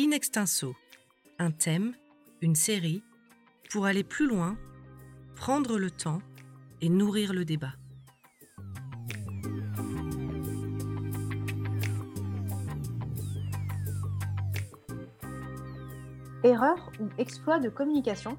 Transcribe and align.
In 0.00 0.12
extenso, 0.12 0.76
un 1.40 1.50
thème, 1.50 1.92
une 2.40 2.54
série, 2.54 3.02
pour 3.72 3.84
aller 3.84 4.04
plus 4.04 4.28
loin, 4.28 4.56
prendre 5.34 5.76
le 5.76 5.90
temps 5.90 6.20
et 6.80 6.88
nourrir 6.88 7.32
le 7.32 7.44
débat. 7.44 7.72
Erreur 16.44 16.92
ou 17.00 17.08
exploit 17.18 17.58
de 17.58 17.68
communication, 17.68 18.38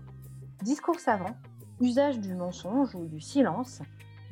discours 0.64 1.02
savant, 1.02 1.36
usage 1.82 2.22
du 2.22 2.36
mensonge 2.36 2.96
ou 2.96 3.06
du 3.06 3.20
silence, 3.20 3.82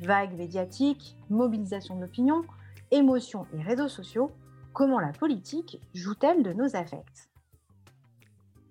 vagues 0.00 0.32
médiatiques, 0.32 1.14
mobilisation 1.28 1.96
de 1.96 2.00
l'opinion, 2.00 2.46
émotions 2.90 3.46
et 3.52 3.60
réseaux 3.60 3.88
sociaux, 3.88 4.32
comment 4.78 5.00
la 5.00 5.12
politique 5.12 5.80
joue-t-elle 5.92 6.44
de 6.44 6.52
nos 6.52 6.76
affects 6.76 7.28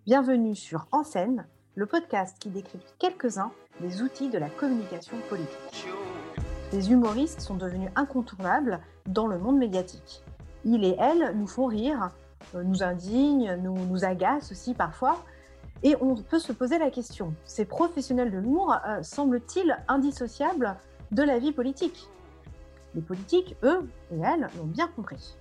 Bienvenue 0.06 0.56
sur 0.56 0.88
En 0.94 1.04
scène, 1.04 1.46
le 1.76 1.86
podcast 1.86 2.38
qui 2.40 2.50
décrypte 2.50 2.96
quelques-uns 2.98 3.52
des 3.82 4.02
outils 4.02 4.30
de 4.30 4.38
la 4.38 4.50
communication 4.50 5.18
politique. 5.28 5.86
Les 6.72 6.94
humoristes 6.94 7.42
sont 7.42 7.58
devenus 7.58 7.90
incontournables 7.98 8.80
dans 9.06 9.28
le 9.28 9.38
monde 9.38 9.58
médiatique. 9.58 10.24
Ils 10.64 10.86
et 10.86 10.96
elles 10.98 11.36
nous 11.36 11.46
font 11.46 11.66
rire, 11.66 12.12
euh, 12.56 12.64
nous 12.64 12.84
indignent, 12.84 13.58
nous, 13.62 13.76
nous 13.76 14.06
agacent 14.06 14.54
aussi 14.54 14.74
parfois. 14.74 15.26
Et 15.84 15.98
on 16.00 16.16
peut 16.16 16.40
se 16.40 16.54
poser 16.54 16.80
la 16.80 16.90
question, 16.90 17.34
ces 17.44 17.66
professionnels 17.66 18.32
de 18.32 18.38
l'humour 18.38 18.78
euh, 18.88 19.04
semblent-ils 19.04 19.78
indissociables 19.90 20.78
de 21.12 21.24
la 21.24 21.38
vie 21.38 21.52
politique? 21.52 22.08
Les 22.96 23.02
politiques, 23.02 23.58
eux 23.64 23.90
et 24.14 24.20
elles, 24.20 24.48
l'ont 24.58 24.68
bien 24.68 24.88
compris. 24.88 25.36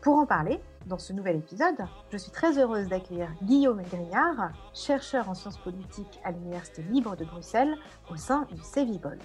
Pour 0.00 0.16
en 0.16 0.26
parler, 0.26 0.60
dans 0.86 0.98
ce 0.98 1.12
nouvel 1.12 1.36
épisode, 1.36 1.84
je 2.10 2.16
suis 2.16 2.30
très 2.30 2.58
heureuse 2.58 2.86
d'accueillir 2.86 3.28
Guillaume 3.42 3.82
Grignard, 3.82 4.52
chercheur 4.72 5.28
en 5.28 5.34
sciences 5.34 5.58
politiques 5.58 6.20
à 6.22 6.30
l'Université 6.30 6.82
libre 6.82 7.16
de 7.16 7.24
Bruxelles 7.24 7.74
au 8.10 8.16
sein 8.16 8.46
du 8.52 8.62
CEVIPOL. 8.62 9.18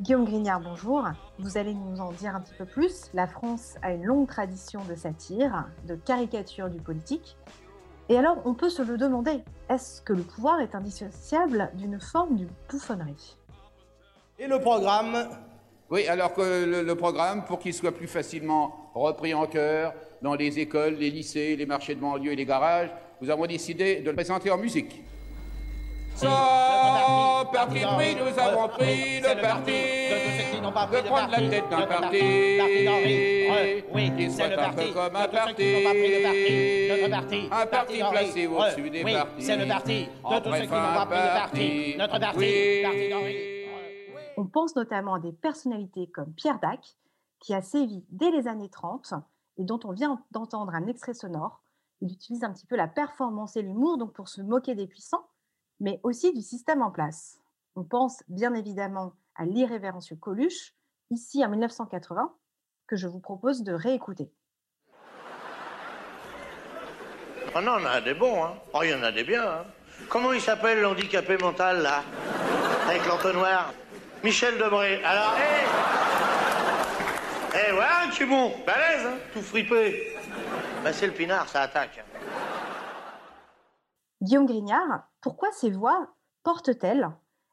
Guillaume 0.00 0.26
Grignard, 0.26 0.60
bonjour. 0.60 1.08
Vous 1.38 1.56
allez 1.56 1.74
nous 1.74 2.00
en 2.00 2.12
dire 2.12 2.36
un 2.36 2.40
petit 2.40 2.54
peu 2.54 2.66
plus. 2.66 3.10
La 3.14 3.26
France 3.26 3.76
a 3.82 3.92
une 3.92 4.04
longue 4.04 4.28
tradition 4.28 4.84
de 4.84 4.94
satire, 4.94 5.66
de 5.86 5.96
caricature 5.96 6.68
du 6.68 6.78
politique. 6.78 7.36
Et 8.08 8.16
alors, 8.16 8.36
on 8.44 8.54
peut 8.54 8.70
se 8.70 8.82
le 8.82 8.96
demander, 8.96 9.42
est-ce 9.68 10.00
que 10.02 10.12
le 10.12 10.22
pouvoir 10.22 10.60
est 10.60 10.74
indissociable 10.74 11.70
d'une 11.74 12.00
forme 12.00 12.36
de 12.36 12.46
bouffonnerie? 12.70 13.36
Et 14.38 14.46
le 14.46 14.60
programme? 14.60 15.28
Oui, 15.90 16.06
alors 16.06 16.32
que 16.32 16.64
le, 16.64 16.82
le 16.82 16.94
programme, 16.94 17.44
pour 17.44 17.58
qu'il 17.58 17.74
soit 17.74 17.92
plus 17.92 18.06
facilement 18.06 18.77
repris 18.98 19.34
en 19.34 19.46
cœur 19.46 19.94
dans 20.22 20.34
les 20.34 20.58
écoles, 20.58 20.94
les 20.94 21.10
lycées, 21.10 21.56
les 21.56 21.66
marchés 21.66 21.94
de 21.94 22.00
banlieue 22.00 22.32
et 22.32 22.36
les 22.36 22.44
garages, 22.44 22.90
nous 23.20 23.30
avons 23.30 23.46
décidé 23.46 24.00
de 24.00 24.10
le 24.10 24.14
présenter 24.14 24.50
en 24.50 24.58
musique. 24.58 25.02
Sans 26.14 27.44
parti 27.52 27.80
pris, 27.80 28.16
nous 28.16 28.38
avons 28.42 28.68
pris 28.68 29.20
le 29.20 29.40
parti 29.40 29.72
de 30.60 31.06
prendre 31.06 31.30
la 31.30 31.48
tête 31.48 31.68
d'un 31.70 31.86
parti 31.86 32.18
qui 34.16 34.30
soit 34.30 34.46
un 34.46 34.72
peu 34.72 34.92
comme 34.92 35.16
un 35.16 35.28
parti, 35.28 35.84
un 37.50 37.66
parti 37.66 37.98
placé 38.10 38.46
au-dessus 38.46 38.90
des 38.90 39.02
partis. 39.04 39.42
c'est 39.42 39.56
le 39.56 39.68
parti 39.68 40.04
de 40.06 40.38
tous 40.40 40.54
ceux 40.54 40.60
qui 40.62 40.66
n'ont 40.66 40.94
pas 40.94 41.06
pris 41.06 41.18
de 41.18 41.38
parti. 41.38 41.94
Notre 41.98 42.20
parti, 42.20 42.82
parti 42.82 43.08
d'Henri. 43.08 43.36
On 44.36 44.46
pense 44.46 44.76
notamment 44.76 45.14
à 45.14 45.20
des 45.20 45.32
personnalités 45.32 46.08
comme 46.14 46.32
Pierre 46.32 46.58
Dac, 46.60 46.80
qui 47.40 47.54
a 47.54 47.62
sévi 47.62 48.04
dès 48.10 48.30
les 48.30 48.48
années 48.48 48.68
30 48.68 49.14
et 49.58 49.64
dont 49.64 49.80
on 49.84 49.92
vient 49.92 50.22
d'entendre 50.30 50.74
un 50.74 50.86
extrait 50.86 51.14
sonore. 51.14 51.62
Il 52.00 52.12
utilise 52.12 52.44
un 52.44 52.52
petit 52.52 52.66
peu 52.66 52.76
la 52.76 52.88
performance 52.88 53.56
et 53.56 53.62
l'humour 53.62 53.98
donc 53.98 54.12
pour 54.12 54.28
se 54.28 54.40
moquer 54.40 54.74
des 54.74 54.86
puissants, 54.86 55.26
mais 55.80 56.00
aussi 56.02 56.32
du 56.32 56.42
système 56.42 56.82
en 56.82 56.90
place. 56.90 57.38
On 57.76 57.84
pense 57.84 58.22
bien 58.28 58.54
évidemment 58.54 59.12
à 59.34 59.44
l'irrévérencieux 59.44 60.16
Coluche, 60.16 60.74
ici 61.10 61.44
en 61.44 61.48
1980, 61.48 62.32
que 62.86 62.96
je 62.96 63.08
vous 63.08 63.20
propose 63.20 63.62
de 63.62 63.72
réécouter. 63.72 64.32
Oh 67.56 67.60
non, 67.60 67.72
on 67.72 67.82
en 67.82 67.86
a 67.86 68.00
des 68.00 68.14
bons, 68.14 68.44
hein. 68.44 68.54
Oh, 68.74 68.80
il 68.82 68.90
y 68.90 68.94
en 68.94 69.02
a 69.02 69.10
des 69.10 69.24
biens, 69.24 69.48
hein. 69.48 69.64
Comment 70.08 70.32
il 70.32 70.40
s'appelle 70.40 70.80
l'handicapé 70.80 71.36
mental, 71.38 71.82
là? 71.82 72.02
Avec 72.88 73.06
l'entonnoir? 73.06 73.72
Michel 74.22 74.58
Debré. 74.58 75.02
Alors, 75.04 75.34
hé 75.36 75.97
Eh, 77.54 77.72
voilà 77.72 78.02
un 78.06 78.26
bon, 78.26 78.52
balèze, 78.66 79.06
hein, 79.06 79.18
tout 79.32 79.40
fripé. 79.40 80.12
Bah, 80.84 80.92
c'est 80.92 81.06
le 81.06 81.12
pinard, 81.14 81.48
ça 81.48 81.62
attaque. 81.62 82.04
Guillaume 84.20 84.46
Grignard, 84.46 85.08
pourquoi 85.20 85.50
ces 85.52 85.70
voix 85.70 86.14
portent-elles 86.42 87.08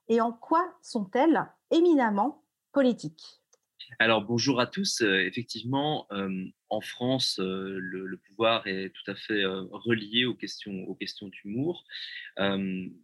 et 0.09 0.19
en 0.21 0.31
quoi 0.33 0.65
sont-elles 0.81 1.45
éminemment 1.71 2.43
politiques? 2.73 3.23
Alors 3.99 4.23
bonjour 4.23 4.59
à 4.59 4.65
tous. 4.67 5.01
Euh, 5.01 5.19
effectivement, 5.25 6.07
euh, 6.11 6.29
en 6.69 6.81
France, 6.81 7.39
euh, 7.39 7.77
le, 7.79 8.05
le 8.07 8.17
pouvoir 8.17 8.67
est 8.67 8.89
tout 8.91 9.09
à 9.11 9.15
fait 9.15 9.43
euh, 9.43 9.63
relié 9.71 10.25
aux 10.25 10.33
questions, 10.33 10.83
aux 10.87 10.95
questions 10.95 11.27
d'humour. 11.29 11.83
Euh, 12.39 12.57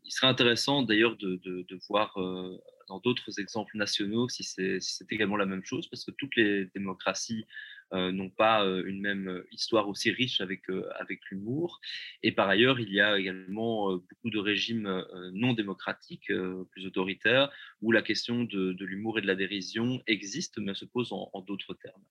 il 0.03 0.12
serait 0.12 0.28
intéressant 0.28 0.81
d'ailleurs 0.81 1.16
de, 1.18 1.35
de- 1.46 1.62
de 1.69 1.79
voir 1.88 2.18
euh, 2.19 2.59
d'autres 3.00 3.40
exemples 3.40 3.78
nationaux 3.78 4.28
si 4.29 4.44
c'est 4.44 4.79
également 5.09 5.38
la 5.38 5.46
même 5.46 5.63
chose, 5.63 5.88
parce 5.88 6.03
que 6.06 6.12
toutes 6.12 6.35
les 6.35 6.66
démocraties 6.75 7.46
euh, 7.94 8.12
n'ont 8.13 8.29
pas 8.29 8.63
euh, 8.63 8.84
une 8.85 9.02
même 9.02 9.28
euh, 9.28 9.46
histoire 9.52 9.90
aussi 9.90 10.12
riche 10.12 10.40
avec, 10.40 10.63
avec 10.97 11.19
l'humour. 11.29 11.81
Et 12.24 12.31
par 12.31 12.47
ailleurs, 12.47 12.79
il 12.79 12.91
y 12.91 13.02
a 13.02 13.19
également 13.19 13.91
beaucoup 13.94 14.29
de 14.29 14.40
régimes 14.40 15.06
non 15.34 15.53
démocratiques, 15.53 16.31
plus 16.72 16.85
autoritaires, 16.85 17.52
où 17.81 17.91
la 17.91 18.02
question 18.02 18.44
de, 18.44 18.74
de 18.74 18.85
l'humour 18.85 19.19
et 19.19 19.22
de 19.22 19.28
la 19.28 19.35
dérision 19.35 20.02
existe, 20.08 20.58
mais 20.58 20.73
se 20.73 20.85
pose 20.85 21.12
en, 21.12 21.29
en 21.34 21.41
d'autres 21.41 21.73
termes. 21.73 22.03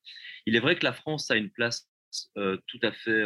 Il 0.47 0.57
est 0.57 0.61
vrai 0.61 0.77
que 0.77 0.85
la 0.85 0.93
France 0.93 1.31
a 1.31 1.37
une 1.37 1.51
place 1.51 1.89
tout 2.35 2.81
à 2.83 2.93
fait 2.93 3.25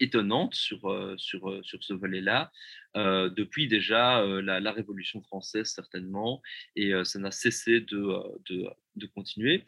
étonnante 0.00 0.54
sur, 0.54 0.90
euh, 0.90 1.14
sur, 1.18 1.50
euh, 1.50 1.60
sur 1.62 1.82
ce 1.82 1.92
volet-là, 1.92 2.50
euh, 2.96 3.28
depuis 3.30 3.68
déjà 3.68 4.20
euh, 4.20 4.42
la, 4.42 4.72
Révolution 4.72 5.22
française 5.22 5.68
certainement, 5.68 6.42
et 6.76 6.92
euh, 6.92 7.04
ça 7.04 7.18
n'a 7.18 7.30
cessé 7.30 7.80
de, 7.80 7.98
euh, 7.98 8.22
de, 8.48 8.66
de 8.96 9.06
continuer. 9.06 9.64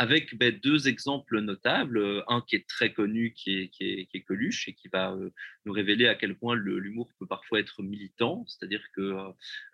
Avec 0.00 0.36
ben, 0.38 0.56
deux 0.62 0.86
exemples 0.86 1.40
notables, 1.40 1.98
euh, 1.98 2.22
un 2.28 2.40
qui 2.40 2.54
est 2.54 2.68
très 2.68 2.92
connu, 2.92 3.32
qui 3.32 3.58
est, 3.58 3.68
qui 3.68 3.82
est, 3.82 4.06
qui 4.06 4.18
est 4.18 4.22
Coluche, 4.22 4.68
et 4.68 4.72
qui 4.72 4.86
va 4.86 5.10
euh, 5.12 5.30
nous 5.64 5.72
révéler 5.72 6.06
à 6.06 6.14
quel 6.14 6.36
point 6.36 6.54
l'humour 6.54 7.10
peut 7.18 7.26
parfois 7.26 7.58
être 7.58 7.82
militant, 7.82 8.44
c'est-à-dire 8.46 8.84
que 8.94 9.16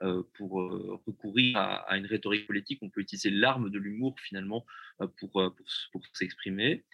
euh, 0.01 0.23
pour 0.33 0.53
recourir 1.07 1.59
à, 1.59 1.99
une 1.99 2.07
rhétorique 2.07 2.47
politique, 2.47 2.79
on 2.81 2.89
peut 2.89 3.03
utiliser 3.03 3.29
l'arme 3.29 3.69
de 3.69 3.79
l'humour 3.79 4.17
finalement 4.19 4.65
pour, 5.19 5.33
pour, 5.93 6.03
s'exprimer. 6.15 6.85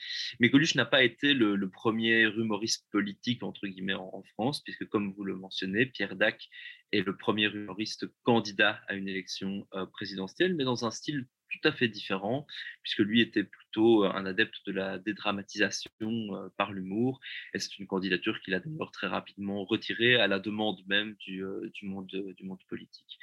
Mais 0.41 0.51
Coluche 0.51 0.75
n'a 0.75 0.85
pas 0.85 1.05
été 1.05 1.33
le, 1.33 1.57
premier 1.71 2.23
humoriste 2.23 2.89
politique, 2.91 3.45
entre 3.45 3.69
guillemets, 3.69 3.95
en, 3.95 4.25
France, 4.35 4.61
puisque 4.65 4.87
comme 4.89 5.13
vous 5.13 5.23
le 5.23 5.37
mentionnez, 5.37 5.87
Pierre 5.87 6.17
Dac 6.17 6.49
est 6.91 7.03
le 7.03 7.17
premier 7.17 7.47
humoriste 7.47 8.07
candidat 8.25 8.81
à 8.89 8.95
une 8.95 9.09
élection 9.09 9.69
présidentielle, 9.93 10.57
mais 10.57 10.65
dans 10.65 10.85
un 10.85 10.91
style 10.91 11.27
tout 11.51 11.69
à 11.69 11.73
fait 11.73 11.89
différent, 11.89 12.47
puisque 12.83 13.01
lui 13.01 13.21
était 13.21 13.45
plutôt 13.45 14.05
un 14.05 14.27
adepte 14.27 14.55
de 14.67 14.73
la 14.73 14.99
dédramatisation 14.99 16.51
par 16.57 16.73
l'humour, 16.73 17.21
et 17.55 17.59
c'est 17.59 17.79
une 17.79 17.87
candidature 17.87 18.41
qu'il 18.41 18.55
a 18.55 18.61
d'ailleurs 18.61 18.93
très 18.93 19.07
rapidement 19.07 19.65
retirée 19.65 20.17
à 20.17 20.27
la 20.27 20.39
demande 20.39 20.79
même 20.87 21.15
du, 21.15 21.45
du, 21.75 21.87
monde, 21.87 22.07
du 22.09 22.45
monde 22.45 22.63
politique. 22.69 23.19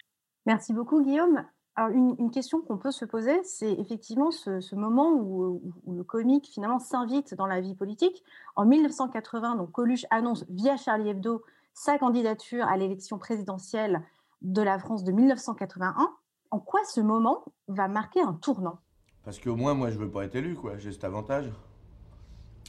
Merci 0.46 0.74
beaucoup, 0.74 1.04
Guillaume. 1.04 1.44
Alors, 1.76 1.92
une, 1.92 2.32
question 2.32 2.60
qu'on 2.62 2.80
peut 2.80 2.92
se 2.92 3.06
poser, 3.06 3.44
c'est 3.44 3.72
effectivement 3.74 4.32
ce, 4.32 4.74
moment 4.76 5.12
où, 5.12 5.62
où- 5.64 5.74
où 5.86 5.96
le 5.96 6.04
comique 6.04 6.48
finalement 6.48 6.80
s'invite 6.80 7.36
dans 7.36 7.46
la 7.46 7.62
vie 7.62 7.76
politique. 7.76 8.24
En 8.56 8.66
1980, 8.66 9.58
donc 9.58 9.72
Coluche 9.72 10.06
annonce 10.10 10.44
via 10.50 10.76
Charlie 10.76 11.10
Hebdo 11.10 11.44
sa 11.76 12.00
candidature 12.00 12.66
à 12.66 12.76
l'élection 12.78 13.20
présidentielle 13.20 14.02
de 14.42 14.64
la 14.64 14.80
France 14.80 15.04
de 15.04 15.12
1981. 15.12 16.12
En 16.52 16.60
quoi 16.60 16.84
ce 16.86 17.02
moment 17.02 17.44
va 17.68 17.88
marquer 17.88 18.22
un 18.22 18.34
tournant? 18.34 18.80
Parce 19.24 19.40
qu'au 19.40 19.56
moins, 19.56 19.74
moi, 19.74 19.92
je 19.92 19.98
veux 19.98 20.10
pas 20.10 20.24
être 20.26 20.36
élu, 20.36 20.56
quoi. 20.56 20.78
J'ai 20.78 20.92
cet 20.92 21.04
avantage. 21.04 21.52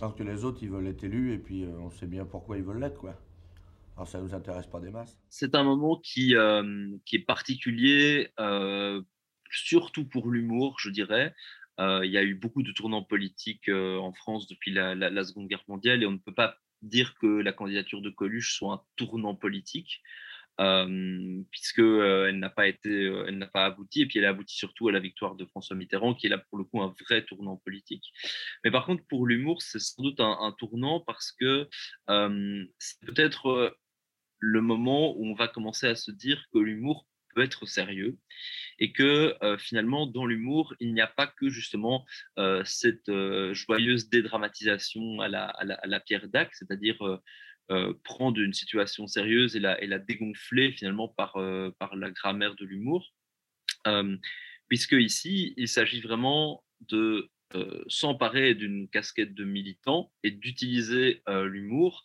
Alors 0.00 0.14
que 0.14 0.22
les 0.22 0.44
autres, 0.44 0.58
ils 0.62 0.70
veulent 0.70 0.86
être 0.86 1.04
élus, 1.04 1.32
et 1.32 1.38
puis 1.38 1.64
euh, 1.64 1.78
on 1.80 1.90
sait 1.90 2.06
bien 2.06 2.24
pourquoi 2.24 2.56
ils 2.56 2.64
veulent 2.64 2.80
l'être, 2.80 2.98
quoi. 2.98 3.14
Alors 3.96 4.06
ça 4.06 4.20
nous 4.20 4.32
intéresse 4.32 4.66
pas 4.68 4.78
des 4.78 4.90
masses. 4.90 5.18
C'est 5.28 5.56
un 5.56 5.64
moment 5.64 5.96
qui, 5.98 6.36
euh, 6.36 6.96
qui 7.04 7.16
est 7.16 7.24
particulier, 7.24 8.28
euh, 8.38 9.02
surtout 9.50 10.04
pour 10.04 10.30
l'humour, 10.30 10.76
je 10.78 10.90
dirais. 10.90 11.34
Euh, 11.80 12.04
il 12.04 12.12
y 12.12 12.18
a 12.18 12.22
eu 12.22 12.34
beaucoup 12.36 12.62
de 12.62 12.70
tournants 12.70 13.02
politiques 13.02 13.68
euh, 13.68 13.98
en 13.98 14.12
France 14.12 14.46
depuis 14.46 14.72
la, 14.72 14.94
la- 14.94 15.10
la 15.10 15.24
Seconde 15.24 15.48
Guerre 15.48 15.64
mondiale 15.66 16.02
et 16.02 16.06
on 16.06 16.12
ne 16.12 16.18
peut 16.18 16.34
pas 16.34 16.56
dire 16.82 17.14
que 17.20 17.26
la 17.26 17.52
candidature 17.52 18.00
de 18.00 18.10
Coluche 18.10 18.56
soit 18.56 18.72
un 18.74 18.82
tournant 18.94 19.34
politique. 19.34 20.00
Elle 20.58 22.38
n'a 22.38 22.50
pas 22.50 22.66
été, 22.66 22.90
elle 23.26 23.38
n'a 23.38 23.46
pas 23.46 23.66
abouti, 23.66 24.02
et 24.02 24.06
puis 24.06 24.18
elle 24.18 24.24
a 24.24 24.30
abouti 24.30 24.56
surtout 24.56 24.88
à 24.88 24.92
la 24.92 25.00
victoire 25.00 25.36
de 25.36 25.44
François 25.46 25.76
Mitterrand, 25.76 26.14
qui 26.14 26.26
est 26.26 26.30
là 26.30 26.38
pour 26.38 26.58
le 26.58 26.64
coup 26.64 26.82
un 26.82 26.94
vrai 27.08 27.24
tournant 27.24 27.56
politique. 27.56 28.12
Mais 28.64 28.70
par 28.70 28.86
contre, 28.86 29.04
pour 29.08 29.26
l'humour, 29.26 29.62
c'est 29.62 29.78
sans 29.78 30.02
doute 30.02 30.20
un, 30.20 30.54
tournant 30.58 31.00
parce 31.00 31.32
que 31.32 31.68
c'est 32.06 33.00
peut-être 33.06 33.76
le 34.40 34.60
moment 34.60 35.16
où 35.16 35.26
on 35.26 35.34
va 35.34 35.48
commencer 35.48 35.86
à 35.86 35.94
se 35.94 36.10
dire 36.10 36.44
que 36.52 36.58
l'humour 36.58 37.06
peut 37.34 37.42
être 37.42 37.66
sérieux 37.66 38.16
et 38.78 38.92
que 38.92 39.36
finalement 39.58 40.06
dans 40.06 40.26
l'humour 40.26 40.74
il 40.80 40.94
n'y 40.94 41.00
a 41.00 41.06
pas 41.06 41.26
que 41.26 41.48
justement 41.48 42.06
cette 42.64 43.10
joyeuse 43.52 44.08
dédramatisation 44.08 45.20
à 45.20 45.28
la, 45.28 45.46
à 45.46 45.64
la, 45.64 45.74
à 45.74 45.86
la 45.86 46.00
Pierre 46.00 46.28
Dac, 46.28 46.54
c'est-à-dire 46.54 47.20
prendre 48.04 48.40
une 48.40 48.54
situation 48.54 49.06
sérieuse 49.06 49.56
et 49.56 49.60
la, 49.60 49.82
et 49.82 49.86
la 49.86 49.98
dégonfler 49.98 50.72
finalement 50.72 51.08
par, 51.08 51.36
par 51.78 51.96
la 51.96 52.10
grammaire 52.10 52.54
de 52.54 52.64
l'humour, 52.64 53.12
puisque 54.68 54.92
ici 54.92 55.54
il 55.56 55.68
s'agit 55.68 56.00
vraiment 56.00 56.64
de 56.80 57.30
s'emparer 57.88 58.54
d'une 58.54 58.88
casquette 58.88 59.34
de 59.34 59.44
militant 59.44 60.12
et 60.22 60.30
d'utiliser 60.30 61.22
l'humour 61.26 62.04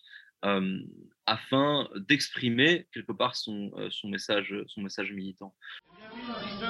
afin 1.25 1.87
d'exprimer 1.95 2.87
quelque 2.93 3.13
part 3.13 3.35
son, 3.35 3.71
son, 3.89 4.09
message, 4.09 4.53
son 4.67 4.81
message 4.81 5.11
militant. 5.13 5.55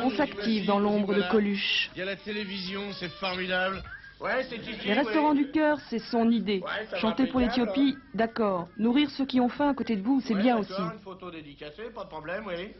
On 0.01 0.09
s'active 0.09 0.65
dans 0.65 0.79
l'ombre 0.79 1.15
de 1.15 1.23
Coluche. 1.31 1.89
Il 1.95 1.99
y 1.99 2.01
a 2.01 2.05
la 2.05 2.15
télévision, 2.15 2.91
c'est 2.93 3.09
formidable. 3.09 3.83
Ouais, 4.19 4.43
c'est 4.43 4.57
ici. 4.57 4.87
Les 4.87 4.93
restaurants 4.93 5.33
du 5.33 5.49
cœur, 5.51 5.79
c'est 5.89 5.99
son 5.99 6.29
idée. 6.31 6.61
Ouais, 6.61 6.99
Chanter 6.99 7.27
pour 7.27 7.39
l'Éthiopie, 7.39 7.97
d'accord. 8.13 8.69
Nourrir 8.77 9.09
ceux 9.11 9.25
qui 9.25 9.39
ont 9.39 9.49
faim 9.49 9.69
à 9.69 9.73
côté 9.73 9.95
de 9.95 10.01
vous, 10.01 10.21
c'est 10.21 10.35
bien 10.35 10.57
aussi. 10.57 10.73
Une 10.79 10.99
photo 10.99 11.29
dédicacée, 11.29 11.89
pas 11.93 12.03
de 12.03 12.09
problème, 12.09 12.43
oui. 12.47 12.71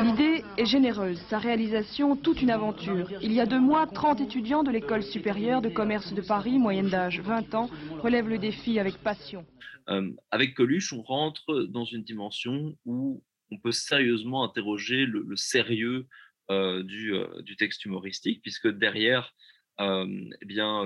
L'idée 0.00 0.44
est 0.56 0.66
généreuse, 0.66 1.20
sa 1.28 1.38
réalisation 1.38 2.16
toute 2.16 2.42
une 2.42 2.50
aventure. 2.50 3.08
Il 3.22 3.32
y 3.32 3.40
a 3.40 3.46
deux 3.46 3.60
mois, 3.60 3.86
30 3.86 4.20
étudiants 4.20 4.62
de 4.62 4.70
l'école 4.70 5.02
supérieure 5.02 5.60
de 5.60 5.68
commerce 5.68 6.12
de 6.12 6.22
Paris, 6.22 6.58
moyenne 6.58 6.88
d'âge 6.88 7.20
20 7.20 7.54
ans, 7.54 7.70
relèvent 8.00 8.28
le 8.28 8.38
défi 8.38 8.78
avec 8.78 8.98
passion. 8.98 9.44
Euh, 9.88 10.10
avec 10.30 10.54
Coluche, 10.54 10.92
on 10.92 11.02
rentre 11.02 11.66
dans 11.70 11.84
une 11.84 12.04
dimension 12.04 12.74
où 12.84 13.22
on 13.50 13.58
peut 13.58 13.72
sérieusement 13.72 14.44
interroger 14.44 15.06
le, 15.06 15.24
le 15.26 15.36
sérieux 15.36 16.06
euh, 16.50 16.82
du, 16.82 17.14
euh, 17.14 17.42
du, 17.42 17.56
texte 17.56 17.84
humoristique, 17.84 18.40
puisque 18.42 18.68
derrière 18.68 19.34
eh 19.80 20.44
bien, 20.44 20.84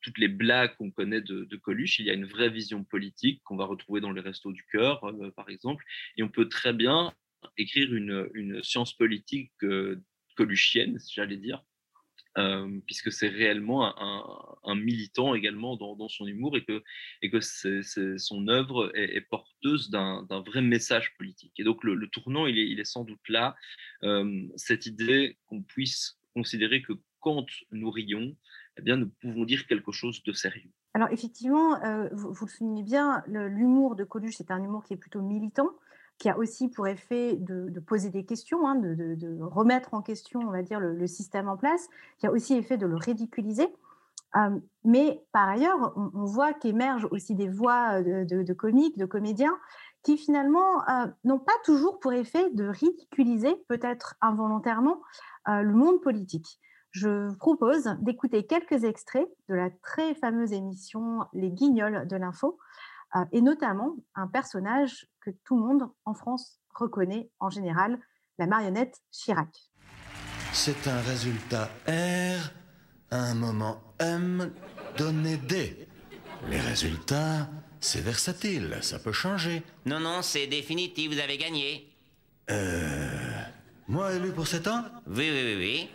toutes 0.00 0.18
les 0.18 0.28
blagues 0.28 0.76
qu'on 0.76 0.90
connaît 0.90 1.20
de, 1.20 1.56
Coluche, 1.56 1.98
il 1.98 2.06
y 2.06 2.10
a 2.10 2.14
une 2.14 2.26
vraie 2.26 2.50
vision 2.50 2.84
politique 2.84 3.42
qu'on 3.44 3.56
va 3.56 3.64
retrouver 3.64 4.00
dans 4.00 4.12
les 4.12 4.20
restos 4.20 4.52
du 4.52 4.64
cœur, 4.72 5.00
par 5.36 5.48
exemple, 5.48 5.84
et 6.16 6.22
on 6.22 6.28
peut 6.28 6.48
très 6.48 6.72
bien 6.72 7.12
écrire 7.56 7.94
une, 7.94 8.28
une 8.34 8.62
science 8.62 8.92
politique 8.92 9.52
coluchienne, 10.36 10.98
j'allais 11.12 11.36
dire, 11.36 11.62
euh, 12.36 12.80
puisque 12.86 13.12
c'est 13.12 13.28
réellement 13.28 13.94
un, 14.64 14.74
militant 14.74 15.34
également 15.34 15.76
dans, 15.76 16.08
son 16.08 16.26
humour 16.26 16.56
et 16.56 16.64
que, 16.64 16.82
et 17.22 17.30
que 17.30 17.38
son 17.40 18.48
œuvre 18.48 18.90
est, 18.96 19.20
porteuse 19.20 19.88
d'un, 19.90 20.26
vrai 20.44 20.60
message 20.60 21.14
politique. 21.16 21.52
Et 21.58 21.64
donc 21.64 21.84
le, 21.84 22.08
tournant, 22.08 22.46
il 22.46 22.58
est, 22.58 22.68
il 22.68 22.80
est, 22.80 22.84
sans 22.84 23.04
doute 23.04 23.28
là, 23.28 23.54
euh, 24.02 24.42
cette 24.56 24.86
idée 24.86 25.38
qu'on 25.46 25.62
puisse 25.62 26.18
considérer 26.34 26.82
que 26.82 26.94
quand 27.24 27.46
nous 27.72 27.90
rions, 27.90 28.36
eh 28.76 28.82
bien, 28.82 28.96
nous 28.96 29.08
pouvons 29.22 29.44
dire 29.44 29.66
quelque 29.66 29.92
chose 29.92 30.22
de 30.24 30.32
sérieux. 30.32 30.70
Alors 30.92 31.08
effectivement, 31.10 31.82
euh, 31.82 32.08
vous, 32.12 32.44
le 32.44 32.50
soulignez 32.50 32.82
bien, 32.82 33.24
l'humour 33.26 33.96
de 33.96 34.04
Coluche, 34.04 34.34
c'est 34.36 34.50
un 34.50 34.62
humour 34.62 34.84
qui 34.84 34.92
est 34.92 34.98
plutôt 34.98 35.22
militant, 35.22 35.70
qui 36.18 36.28
a 36.28 36.36
aussi 36.38 36.68
pour 36.68 36.86
effet 36.86 37.36
de, 37.36 37.80
poser 37.80 38.10
des 38.10 38.24
questions, 38.24 38.68
hein, 38.68 38.76
de, 38.76 39.38
remettre 39.40 39.94
en 39.94 40.02
question, 40.02 40.40
on 40.40 40.50
va 40.50 40.62
dire, 40.62 40.78
le, 40.78 41.06
système 41.06 41.48
en 41.48 41.56
place, 41.56 41.88
qui 42.18 42.26
a 42.26 42.30
aussi 42.30 42.54
effet 42.54 42.76
de 42.76 42.86
le 42.86 42.96
ridiculiser. 42.96 43.68
Euh, 44.36 44.58
mais 44.84 45.24
par 45.32 45.48
ailleurs, 45.48 45.94
on, 45.96 46.24
voit 46.24 46.52
qu'émergent 46.52 47.08
aussi 47.10 47.34
des 47.34 47.48
voix 47.48 48.02
de, 48.02 48.52
comiques, 48.52 48.98
de 48.98 49.06
comédiens, 49.06 49.56
qui 50.02 50.18
finalement 50.18 50.86
euh, 50.88 51.06
n'ont 51.24 51.38
pas 51.38 51.56
toujours 51.64 51.98
pour 51.98 52.12
effet 52.12 52.50
de 52.50 52.66
ridiculiser, 52.66 53.56
peut-être 53.68 54.14
involontairement, 54.20 55.00
euh, 55.48 55.62
le 55.62 55.72
monde 55.72 56.00
politique. 56.00 56.60
Je 56.94 57.08
vous 57.26 57.36
propose 57.36 57.96
d'écouter 58.02 58.46
quelques 58.46 58.84
extraits 58.84 59.26
de 59.48 59.54
la 59.56 59.68
très 59.82 60.14
fameuse 60.14 60.52
émission 60.52 61.24
Les 61.32 61.50
Guignols 61.50 62.06
de 62.06 62.14
l'info, 62.14 62.56
euh, 63.16 63.24
et 63.32 63.42
notamment 63.42 63.96
un 64.14 64.28
personnage 64.28 65.08
que 65.20 65.30
tout 65.44 65.56
le 65.56 65.62
monde 65.62 65.90
en 66.04 66.14
France 66.14 66.60
reconnaît 66.72 67.28
en 67.40 67.50
général, 67.50 67.98
la 68.38 68.46
marionnette 68.46 69.02
Chirac. 69.10 69.48
C'est 70.52 70.86
un 70.86 71.00
résultat 71.00 71.68
R, 71.88 72.52
un 73.10 73.34
moment 73.34 73.80
M, 73.98 74.52
donné 74.96 75.36
D. 75.36 75.88
Les 76.48 76.60
résultats, 76.60 77.48
c'est 77.80 78.02
versatile, 78.02 78.78
ça 78.82 79.00
peut 79.00 79.10
changer. 79.10 79.64
Non, 79.84 79.98
non, 79.98 80.22
c'est 80.22 80.46
définitif, 80.46 81.12
vous 81.12 81.18
avez 81.18 81.38
gagné. 81.38 81.92
Euh. 82.52 83.08
Moi 83.88 84.12
élu 84.14 84.30
pour 84.30 84.46
7 84.46 84.68
ans? 84.68 84.84
Oui, 85.08 85.28
oui, 85.28 85.42
oui, 85.44 85.56
oui. 85.58 85.90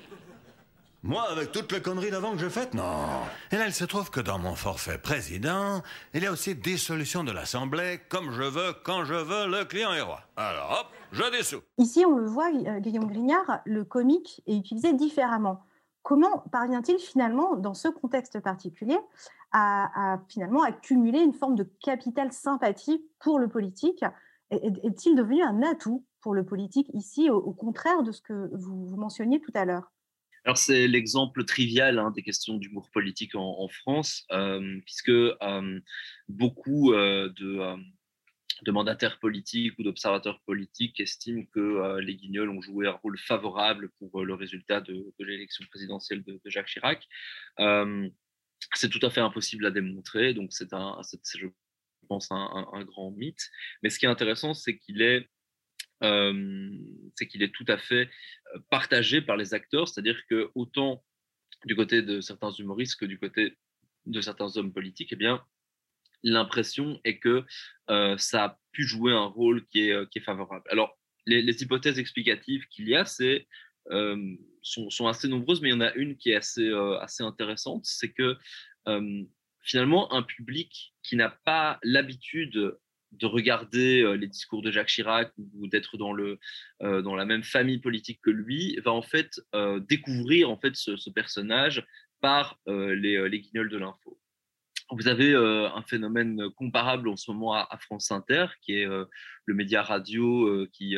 Moi, 1.01 1.23
avec 1.29 1.53
toutes 1.53 1.71
les 1.71 1.81
conneries 1.81 2.11
d'avant 2.11 2.33
que 2.33 2.39
j'ai 2.39 2.49
faites, 2.49 2.73
non. 2.73 3.05
Et 3.51 3.55
là, 3.55 3.67
il 3.67 3.73
se 3.73 3.85
trouve 3.85 4.09
que 4.11 4.19
dans 4.19 4.37
mon 4.37 4.53
forfait 4.55 4.97
président, 4.97 5.81
il 6.13 6.23
y 6.23 6.27
a 6.27 6.31
aussi 6.31 6.55
dissolution 6.55 7.23
de 7.23 7.31
l'Assemblée, 7.31 8.01
comme 8.09 8.31
je 8.31 8.43
veux, 8.43 8.73
quand 8.83 9.05
je 9.05 9.13
veux, 9.13 9.47
le 9.47 9.63
client 9.63 9.93
est 9.93 10.01
roi. 10.01 10.19
Alors, 10.35 10.81
hop, 10.81 10.87
je 11.13 11.37
dissous. 11.37 11.61
Ici, 11.77 12.05
on 12.05 12.17
le 12.17 12.25
voit, 12.25 12.51
Guillaume 12.81 13.07
Grignard, 13.07 13.61
le 13.63 13.85
comique 13.85 14.41
est 14.45 14.57
utilisé 14.57 14.91
différemment. 14.91 15.63
Comment 16.03 16.43
parvient-il 16.51 16.99
finalement, 16.99 17.55
dans 17.55 17.73
ce 17.73 17.87
contexte 17.87 18.41
particulier, 18.41 18.99
à, 19.53 20.13
à 20.13 20.19
finalement 20.27 20.63
accumuler 20.63 21.21
une 21.21 21.33
forme 21.33 21.55
de 21.55 21.63
capital 21.81 22.33
sympathie 22.33 23.05
pour 23.19 23.39
le 23.39 23.47
politique? 23.47 24.03
Est-il 24.51 25.15
devenu 25.15 25.43
un 25.43 25.61
atout 25.61 26.03
pour 26.19 26.33
le 26.33 26.43
politique 26.43 26.89
ici, 26.93 27.29
au, 27.29 27.53
contraire 27.53 28.03
de 28.03 28.11
ce 28.11 28.21
que 28.21 28.49
vous 28.53 28.97
mentionniez 28.97 29.39
tout 29.39 29.51
à 29.53 29.63
l'heure? 29.63 29.93
Alors 30.45 30.57
c'est 30.57 30.87
l'exemple 30.87 31.43
trivial 31.45 31.99
hein, 31.99 32.11
des 32.11 32.23
questions 32.23 32.57
d'humour 32.57 32.89
politique 32.91 33.35
en, 33.35 33.67
France, 33.67 34.25
euh, 34.31 34.79
puisque 34.85 35.09
euh, 35.09 35.79
beaucoup 36.27 36.93
euh, 36.93 37.29
de, 37.37 38.71
mandataires 38.71 39.19
politiques 39.19 39.77
ou 39.79 39.83
d'observateurs 39.83 40.41
politiques 40.45 40.99
estiment 40.99 41.43
que 41.53 41.99
les 41.99 42.15
Guignols 42.15 42.49
ont 42.49 42.61
joué 42.61 42.87
un 42.87 42.91
rôle 42.91 43.17
favorable 43.17 43.89
pour 43.99 44.23
le 44.23 44.33
résultat 44.33 44.81
de, 44.81 45.13
l'élection 45.19 45.65
présidentielle 45.69 46.23
de, 46.23 46.39
Jacques 46.45 46.67
Chirac. 46.67 47.07
c'est 48.75 48.89
tout 48.89 49.05
à 49.05 49.09
fait 49.09 49.21
impossible 49.21 49.65
à 49.65 49.71
démontrer, 49.71 50.33
donc 50.33 50.51
c'est 50.51 50.73
un, 50.73 50.99
je 51.35 51.47
pense 52.07 52.29
un, 52.31 52.83
grand 52.83 53.11
mythe. 53.11 53.49
Mais 53.81 53.89
ce 53.89 53.99
qui 53.99 54.05
est 54.05 54.09
intéressant, 54.09 54.53
c'est 54.53 54.77
qu'il 54.77 55.01
est 55.01 55.27
c'est 56.01 57.27
qu'il 57.27 57.43
est 57.43 57.53
tout 57.53 57.65
à 57.67 57.77
fait 57.77 58.09
partagé 58.69 59.21
par 59.21 59.37
les 59.37 59.53
acteurs, 59.53 59.87
c'est-à-dire 59.87 60.21
que 60.29 60.49
autant 60.55 61.03
du 61.65 61.75
côté 61.75 62.01
de 62.01 62.21
certains 62.21 62.51
humoristes 62.51 62.99
que 62.99 63.05
du 63.05 63.19
côté 63.19 63.57
de 64.05 64.21
certains 64.21 64.57
hommes 64.57 64.73
politiques, 64.73 65.09
eh 65.11 65.15
bien, 65.15 65.43
l'impression 66.23 66.99
est 67.03 67.19
que 67.19 67.45
euh, 67.89 68.17
ça 68.17 68.43
a 68.45 68.59
pu 68.71 68.83
jouer 68.83 69.13
un 69.13 69.25
rôle 69.25 69.65
qui 69.67 69.89
est, 69.89 70.19
favorable. 70.23 70.65
Alors, 70.69 70.97
les, 71.25 71.61
hypothèses 71.61 71.99
explicatives 71.99 72.65
qu'il 72.67 72.87
y 72.87 72.95
a, 72.95 73.05
c'est 73.05 73.47
euh, 73.91 74.35
sont, 74.61 75.07
assez 75.07 75.27
nombreuses, 75.27 75.61
mais 75.61 75.69
il 75.69 75.73
y 75.73 75.75
en 75.75 75.81
a 75.81 75.93
une 75.93 76.17
qui 76.17 76.31
est 76.31 76.59
euh, 76.59 76.97
assez 76.99 77.23
intéressante, 77.23 77.85
c'est 77.85 78.11
que 78.11 78.37
finalement, 79.61 80.11
un 80.13 80.23
public 80.23 80.95
qui 81.03 81.15
n'a 81.15 81.29
pas 81.45 81.79
l'habitude 81.83 82.75
de 83.11 83.25
regarder 83.25 84.01
euh, 84.01 84.13
les 84.13 84.27
discours 84.27 84.61
de 84.61 84.71
Jacques 84.71 84.87
Chirac 84.89 85.31
ou 85.55 85.67
d'être 85.67 85.97
euh, 85.97 87.01
dans 87.01 87.15
la 87.15 87.25
même 87.25 87.43
famille 87.43 87.79
politique 87.79 88.19
que 88.21 88.29
lui, 88.29 88.77
va 88.83 88.91
en 88.91 89.01
fait 89.01 89.41
euh, 89.55 89.79
découvrir 89.79 90.49
en 90.49 90.57
fait 90.57 90.75
ce, 90.75 91.09
personnage 91.09 91.85
par 92.21 92.59
les 92.67 93.39
guignols 93.39 93.69
de 93.69 93.77
l'info. 93.77 94.18
Vous 94.91 95.07
avez 95.07 95.33
euh, 95.33 95.69
un 95.69 95.83
phénomène 95.83 96.49
comparable 96.55 97.09
en 97.09 97.15
ce 97.15 97.31
moment 97.31 97.53
à, 97.53 97.77
France 97.79 98.11
Inter, 98.11 98.47
qui 98.61 98.73
est 98.73 98.87
euh, 98.87 99.05
le 99.45 99.53
média 99.53 99.83
radio 99.83 100.67
qui, 100.73 100.95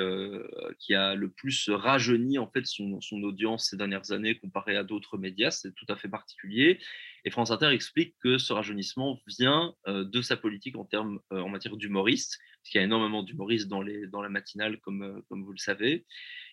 qui 0.80 0.96
a 0.96 1.16
le 1.16 1.30
plus 1.30 1.70
rajeuni 1.70 2.38
en 2.38 2.48
fait 2.48 2.66
son, 2.66 3.00
son 3.02 3.22
audience 3.24 3.70
ces 3.70 3.78
dernières 3.78 4.12
années 4.12 4.36
comparé 4.36 4.76
à 4.76 4.84
d'autres 4.84 5.18
médias. 5.18 5.52
C'est 5.52 5.74
tout 5.74 5.86
à 5.90 5.96
fait 5.96 6.10
particulier. 6.10 6.80
Et 7.24 7.30
France 7.30 7.52
Inter 7.52 7.68
explique 7.68 8.16
que 8.20 8.38
ce 8.38 8.52
rajeunissement 8.52 9.20
vient 9.28 9.76
euh, 9.88 10.04
de 10.04 10.22
sa 10.22 10.38
politique 10.38 10.76
en, 10.76 10.86
termes, 10.86 11.20
euh, 11.32 11.42
en 11.42 11.50
matière 11.50 11.78
d'humoriste, 11.78 12.40
parce 12.58 12.72
qu'il 12.72 12.80
y 12.80 12.82
a 12.82 12.86
énormément 12.86 13.24
d'humoristes 13.24 13.68
dans, 13.68 13.84
dans 14.12 14.22
la 14.22 14.30
matinale, 14.30 14.80
comme, 14.80 15.04
euh, 15.04 15.22
comme 15.30 15.44
vous 15.44 15.52
le 15.52 15.58
savez. 15.58 16.06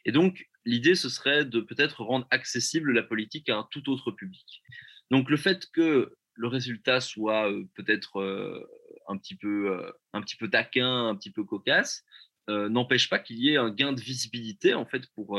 Et 0.04 0.12
donc, 0.12 0.46
l'idée, 0.64 0.94
ce 0.94 1.08
serait 1.08 1.44
de 1.44 1.60
peut-être 1.60 2.02
rendre 2.02 2.26
accessible 2.30 2.92
la 2.92 3.02
politique 3.02 3.48
à 3.48 3.56
un 3.56 3.68
tout 3.70 3.88
autre 3.90 4.10
public. 4.10 4.62
Donc, 5.10 5.30
le 5.30 5.38
fait 5.38 5.66
que 5.72 6.14
le 6.38 6.48
résultat 6.48 7.00
soit 7.00 7.50
peut-être 7.74 8.22
un, 9.08 9.18
petit 9.18 9.34
peu, 9.34 9.92
un 10.12 10.22
petit 10.22 10.36
peu 10.36 10.48
taquin, 10.48 11.08
un 11.08 11.14
petit 11.16 11.30
peu 11.30 11.44
cocasse, 11.44 12.04
n'empêche 12.48 13.10
pas 13.10 13.18
qu'il 13.18 13.38
y 13.38 13.50
ait 13.50 13.56
un 13.58 13.70
gain 13.70 13.92
de 13.92 14.00
visibilité 14.00 14.72
en 14.72 14.86
fait 14.86 15.06
pour, 15.14 15.38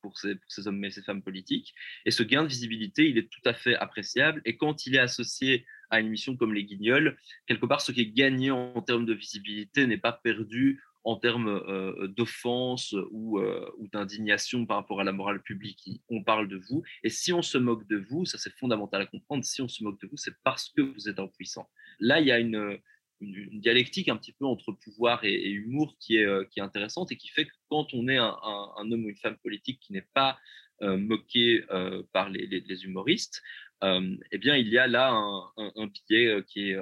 pour, 0.00 0.16
ces, 0.16 0.38
hommes 0.66 0.84
et 0.84 0.90
ces 0.90 1.02
femmes 1.02 1.22
politiques. 1.22 1.74
Et 2.06 2.10
ce 2.10 2.22
gain 2.22 2.44
de 2.44 2.48
visibilité, 2.48 3.08
il 3.10 3.18
est 3.18 3.28
tout 3.28 3.42
à 3.44 3.52
fait 3.52 3.76
appréciable. 3.76 4.40
Et 4.44 4.56
quand 4.56 4.86
il 4.86 4.94
est 4.94 5.00
associé 5.00 5.66
à 5.90 6.00
une 6.00 6.06
émission 6.06 6.36
comme 6.36 6.54
Les 6.54 6.64
Guignols, 6.64 7.18
quelque 7.46 7.66
part, 7.66 7.80
ce 7.80 7.92
qui 7.92 8.00
est 8.00 8.10
gagné 8.10 8.50
en 8.50 8.80
termes 8.82 9.04
de 9.04 9.14
visibilité 9.14 9.86
n'est 9.86 9.98
pas 9.98 10.12
perdu 10.12 10.80
en 11.06 11.14
termes 11.14 11.62
euh, 11.68 12.08
d'offense 12.08 12.92
ou, 13.12 13.38
euh, 13.38 13.70
ou 13.78 13.86
d'indignation 13.86 14.66
par 14.66 14.78
rapport 14.78 15.00
à 15.00 15.04
la 15.04 15.12
morale 15.12 15.40
publique. 15.40 15.80
On 16.08 16.24
parle 16.24 16.48
de 16.48 16.56
vous. 16.68 16.82
Et 17.04 17.10
si 17.10 17.32
on 17.32 17.42
se 17.42 17.58
moque 17.58 17.86
de 17.86 17.96
vous, 17.96 18.24
ça 18.24 18.38
c'est 18.38 18.52
fondamental 18.54 19.02
à 19.02 19.06
comprendre, 19.06 19.44
si 19.44 19.62
on 19.62 19.68
se 19.68 19.84
moque 19.84 20.00
de 20.00 20.08
vous, 20.08 20.16
c'est 20.16 20.34
parce 20.42 20.68
que 20.68 20.82
vous 20.82 21.08
êtes 21.08 21.20
impuissant. 21.20 21.70
Là, 22.00 22.20
il 22.20 22.26
y 22.26 22.32
a 22.32 22.40
une, 22.40 22.78
dialectique 23.20 24.08
un 24.08 24.16
petit 24.16 24.32
peu 24.32 24.46
entre 24.46 24.72
pouvoir 24.72 25.24
et, 25.24 25.48
humour 25.48 25.96
qui 26.00 26.16
est, 26.16 26.26
euh, 26.26 26.44
intéressante 26.58 27.12
et 27.12 27.16
qui 27.16 27.28
fait 27.28 27.46
que 27.46 27.54
quand 27.70 27.94
on 27.94 28.08
est 28.08 28.18
un, 28.18 28.36
homme 28.76 29.04
ou 29.04 29.08
une 29.08 29.16
femme 29.16 29.38
politique 29.38 29.78
qui 29.80 29.92
n'est 29.92 30.08
pas 30.12 30.36
moqué 30.82 31.64
par 32.12 32.28
les, 32.28 32.46
les, 32.46 32.84
humoristes, 32.84 33.42
eh 33.82 34.38
bien, 34.38 34.56
il 34.56 34.68
y 34.68 34.76
a 34.76 34.86
là 34.86 35.12
un, 35.12 35.52
un 35.56 35.86
biais 35.86 36.42
qui 36.48 36.72
est, 36.72 36.78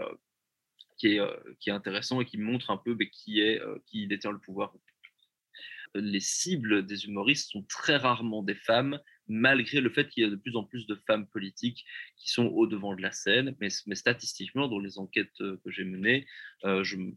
qui 0.96 1.08
est, 1.08 1.20
euh, 1.20 1.36
qui 1.60 1.70
est 1.70 1.72
intéressant 1.72 2.20
et 2.20 2.24
qui 2.24 2.38
montre 2.38 2.70
un 2.70 2.76
peu 2.76 2.94
bah, 2.94 3.04
qui, 3.10 3.40
euh, 3.40 3.78
détient 3.92 4.32
le 4.32 4.38
pouvoir. 4.38 4.74
Les 5.94 6.20
cibles 6.20 6.84
des 6.84 7.06
humoristes 7.06 7.52
sont 7.52 7.62
très 7.62 7.96
rarement 7.96 8.42
des 8.42 8.56
femmes, 8.56 8.98
malgré 9.28 9.80
le 9.80 9.90
fait 9.90 10.08
qu'il 10.08 10.24
y 10.24 10.26
a 10.26 10.30
de 10.30 10.36
plus 10.36 10.56
en 10.56 10.64
plus 10.64 10.86
de 10.86 10.96
femmes 11.06 11.28
politiques 11.28 11.84
qui 12.16 12.30
sont 12.30 12.46
au 12.46 12.66
devant 12.66 12.96
de 12.96 13.02
la 13.02 13.12
scène. 13.12 13.54
Mais, 13.60 13.70
statistiquement, 13.94 14.66
dans 14.66 14.80
les 14.80 14.98
enquêtes 14.98 15.40
euh, 15.40 15.60
que 15.64 15.70
j'ai 15.70 15.84
menées, 15.84 16.26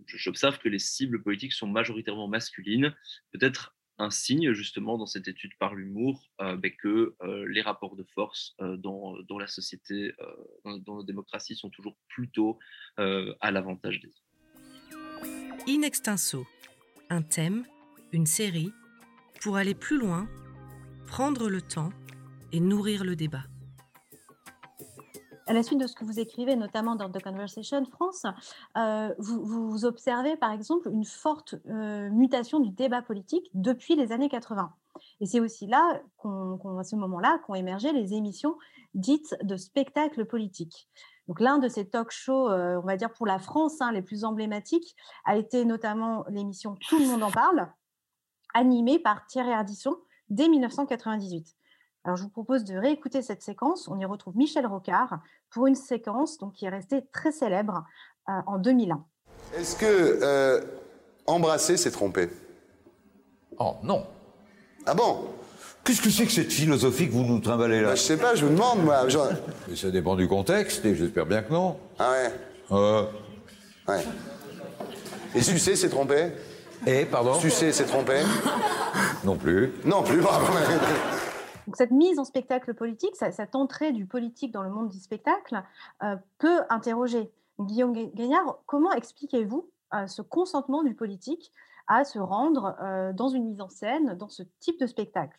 j'observe 0.06 0.60
que 0.60 0.70
les 0.70 0.80
cibles 0.80 1.24
politiques 1.24 1.54
sont 1.54 1.68
majoritairement 1.68 2.28
masculines, 2.28 2.94
peut-être 3.32 3.77
un 4.00 4.12
signe 4.12 4.54
justement 4.54 4.98
dans 4.98 5.06
cette 5.06 5.28
étude 5.28 5.52
par 5.58 5.76
l'humour 5.76 6.22
euh, 6.42 6.56
ben, 6.56 6.72
que 6.72 7.16
euh, 7.22 7.48
les 7.48 7.62
rapports 7.62 7.96
de 7.96 8.04
force 8.04 8.56
euh, 8.62 8.78
dans, 8.78 9.16
la 9.40 9.48
société, 9.48 10.14
dans, 10.64 10.78
dans, 10.78 10.96
nos 10.96 11.04
démocraties 11.04 11.56
sont 11.56 11.70
toujours 11.70 11.98
plutôt 12.08 12.60
à 12.98 13.52
l'avantage 13.52 14.00
des 14.00 14.08
hommes. 14.08 15.20
In 15.68 15.82
extenso, 15.82 16.46
un 17.10 17.22
thème, 17.22 17.66
une 18.12 18.26
série, 18.26 18.72
pour 19.42 19.58
aller 19.58 19.76
plus 19.76 20.00
loin, 20.00 20.28
prendre 21.06 21.50
le 21.50 21.62
temps 21.62 21.92
et 22.52 22.60
nourrir 22.60 23.04
le 23.04 23.16
débat 23.16 23.44
à 25.48 25.54
la 25.54 25.64
suite 25.64 25.80
de 25.80 25.88
ce 25.88 25.96
que 25.96 26.04
vous 26.04 26.20
écrivez, 26.20 26.56
notamment 26.56 26.96
dans 26.96 27.10
The 27.10 27.24
Conversation 27.24 27.86
France, 27.86 28.26
euh, 28.78 29.14
vous, 29.18 29.86
observez 29.86 30.36
par 30.36 30.52
exemple 30.52 30.90
une 30.92 31.06
forte 31.06 31.56
euh, 31.70 32.10
mutation 32.10 32.60
du 32.60 32.70
débat 32.70 33.02
politique 33.02 33.50
depuis 33.54 33.96
les 33.96 34.12
années 34.12 34.30
80. 34.30 34.72
Et 35.22 35.26
c'est 35.26 35.40
aussi 35.40 35.68
là, 35.68 36.02
à 36.24 36.84
ce 36.84 36.96
moment-là, 36.96 37.40
qu'ont 37.46 37.56
émergé 37.56 37.92
les 37.92 38.14
émissions 38.14 38.58
dites 38.94 39.36
de 39.44 39.56
spectacle 39.56 40.26
politique. 40.26 40.90
Donc 41.28 41.40
l'un 41.40 41.60
de 41.60 41.68
ces 41.68 41.88
talk 41.88 42.12
shows, 42.12 42.50
euh, 42.50 42.80
on 42.82 42.86
va 42.86 42.98
dire 42.98 43.12
pour 43.12 43.26
la 43.26 43.40
France, 43.40 43.82
hein, 43.82 43.92
les 43.92 44.02
plus 44.02 44.24
emblématiques, 44.24 44.96
a 45.26 45.38
été 45.38 45.66
notamment 45.66 46.26
l'émission 46.30 46.76
Tout 46.88 47.00
le 47.00 47.06
monde 47.06 47.24
en 47.24 47.32
parle, 47.32 47.72
animée 48.54 49.00
par 49.00 49.26
Thierry 49.28 49.52
Ardisson 49.52 49.98
dès 50.30 50.48
1998. 50.50 51.57
Alors, 52.08 52.16
je 52.16 52.24
vous 52.24 52.30
propose 52.30 52.64
de 52.64 52.78
réécouter 52.78 53.22
cette 53.22 53.42
séquence. 53.42 53.90
On 53.90 54.00
y 54.00 54.06
retrouve 54.06 54.38
Michel 54.38 54.66
Rocard 54.66 55.20
pour 55.50 55.68
une 55.68 55.76
séquence 55.76 56.38
donc, 56.38 56.54
qui 56.54 56.64
est 56.64 56.70
restée 56.70 57.04
très 57.12 57.34
célèbre 57.34 57.84
euh, 58.30 58.32
en 58.48 58.60
2001. 58.60 59.04
Est-ce 59.58 59.76
que 59.76 60.20
euh, 60.22 60.62
embrasser, 61.26 61.76
c'est 61.76 61.92
tromper? 61.92 62.30
Oh 63.60 63.76
non. 63.84 64.06
Ah 64.86 64.94
bon? 64.94 65.26
Qu'est-ce 65.84 66.02
que 66.02 66.10
c'est 66.10 66.26
que 66.26 66.32
cette 66.32 66.54
philosophie 66.54 67.08
que 67.08 67.12
vous 67.12 67.26
nous 67.26 67.40
trimballez 67.40 67.82
là? 67.82 67.90
Bah, 67.90 67.96
Je 67.96 68.02
sais 68.02 68.16
pas, 68.16 68.36
je 68.36 68.46
vous 68.46 68.54
demande, 68.54 68.86
moi. 68.86 69.04
Mais 69.68 69.76
ça 69.76 69.92
dépend 69.92 70.16
du 70.16 70.30
contexte, 70.30 70.86
et 70.86 70.96
j'espère 70.96 71.26
bien 71.26 71.42
que 71.42 71.52
non. 71.52 71.76
Ah 72.00 72.12
ouais? 72.12 72.34
Euh... 72.72 73.04
Ouais. 73.86 74.06
Et 75.36 75.42
sucer, 75.42 75.76
c'est 75.76 75.90
tromper? 75.90 76.32
Et, 76.86 77.04
pardon? 77.04 77.34
Sucer, 77.34 77.74
c'est 77.74 77.86
tromper? 77.86 78.22
Non 79.26 79.36
plus. 79.36 79.74
Non 79.84 80.04
plus, 80.04 80.22
pardon. 80.22 80.46
Donc 81.68 81.76
cette 81.76 81.92
mise 81.92 82.18
en 82.18 82.24
spectacle 82.24 82.74
politique, 82.74 83.16
cette 83.18 83.54
entrée 83.54 83.92
du 83.92 84.06
politique 84.06 84.54
dans 84.54 84.64
le 84.64 84.70
monde 84.70 84.88
du 84.88 85.00
spectacle 85.00 85.62
euh, 86.02 86.16
peut 86.38 86.62
interroger. 86.70 87.30
Guillaume 87.60 87.94
Gagnard, 88.14 88.60
comment 88.66 88.94
expliquez-vous 88.94 89.70
euh, 89.94 90.08
ce 90.08 90.22
consentement 90.22 90.84
du 90.84 90.96
politique 90.96 91.52
à 91.88 92.06
se 92.06 92.20
rendre 92.20 92.78
euh, 92.82 93.12
dans 93.12 93.28
une 93.28 93.46
mise 93.46 93.60
en 93.60 93.70
scène, 93.70 94.16
dans 94.16 94.30
ce 94.30 94.44
type 94.60 94.80
de 94.80 94.88
spectacle? 94.88 95.38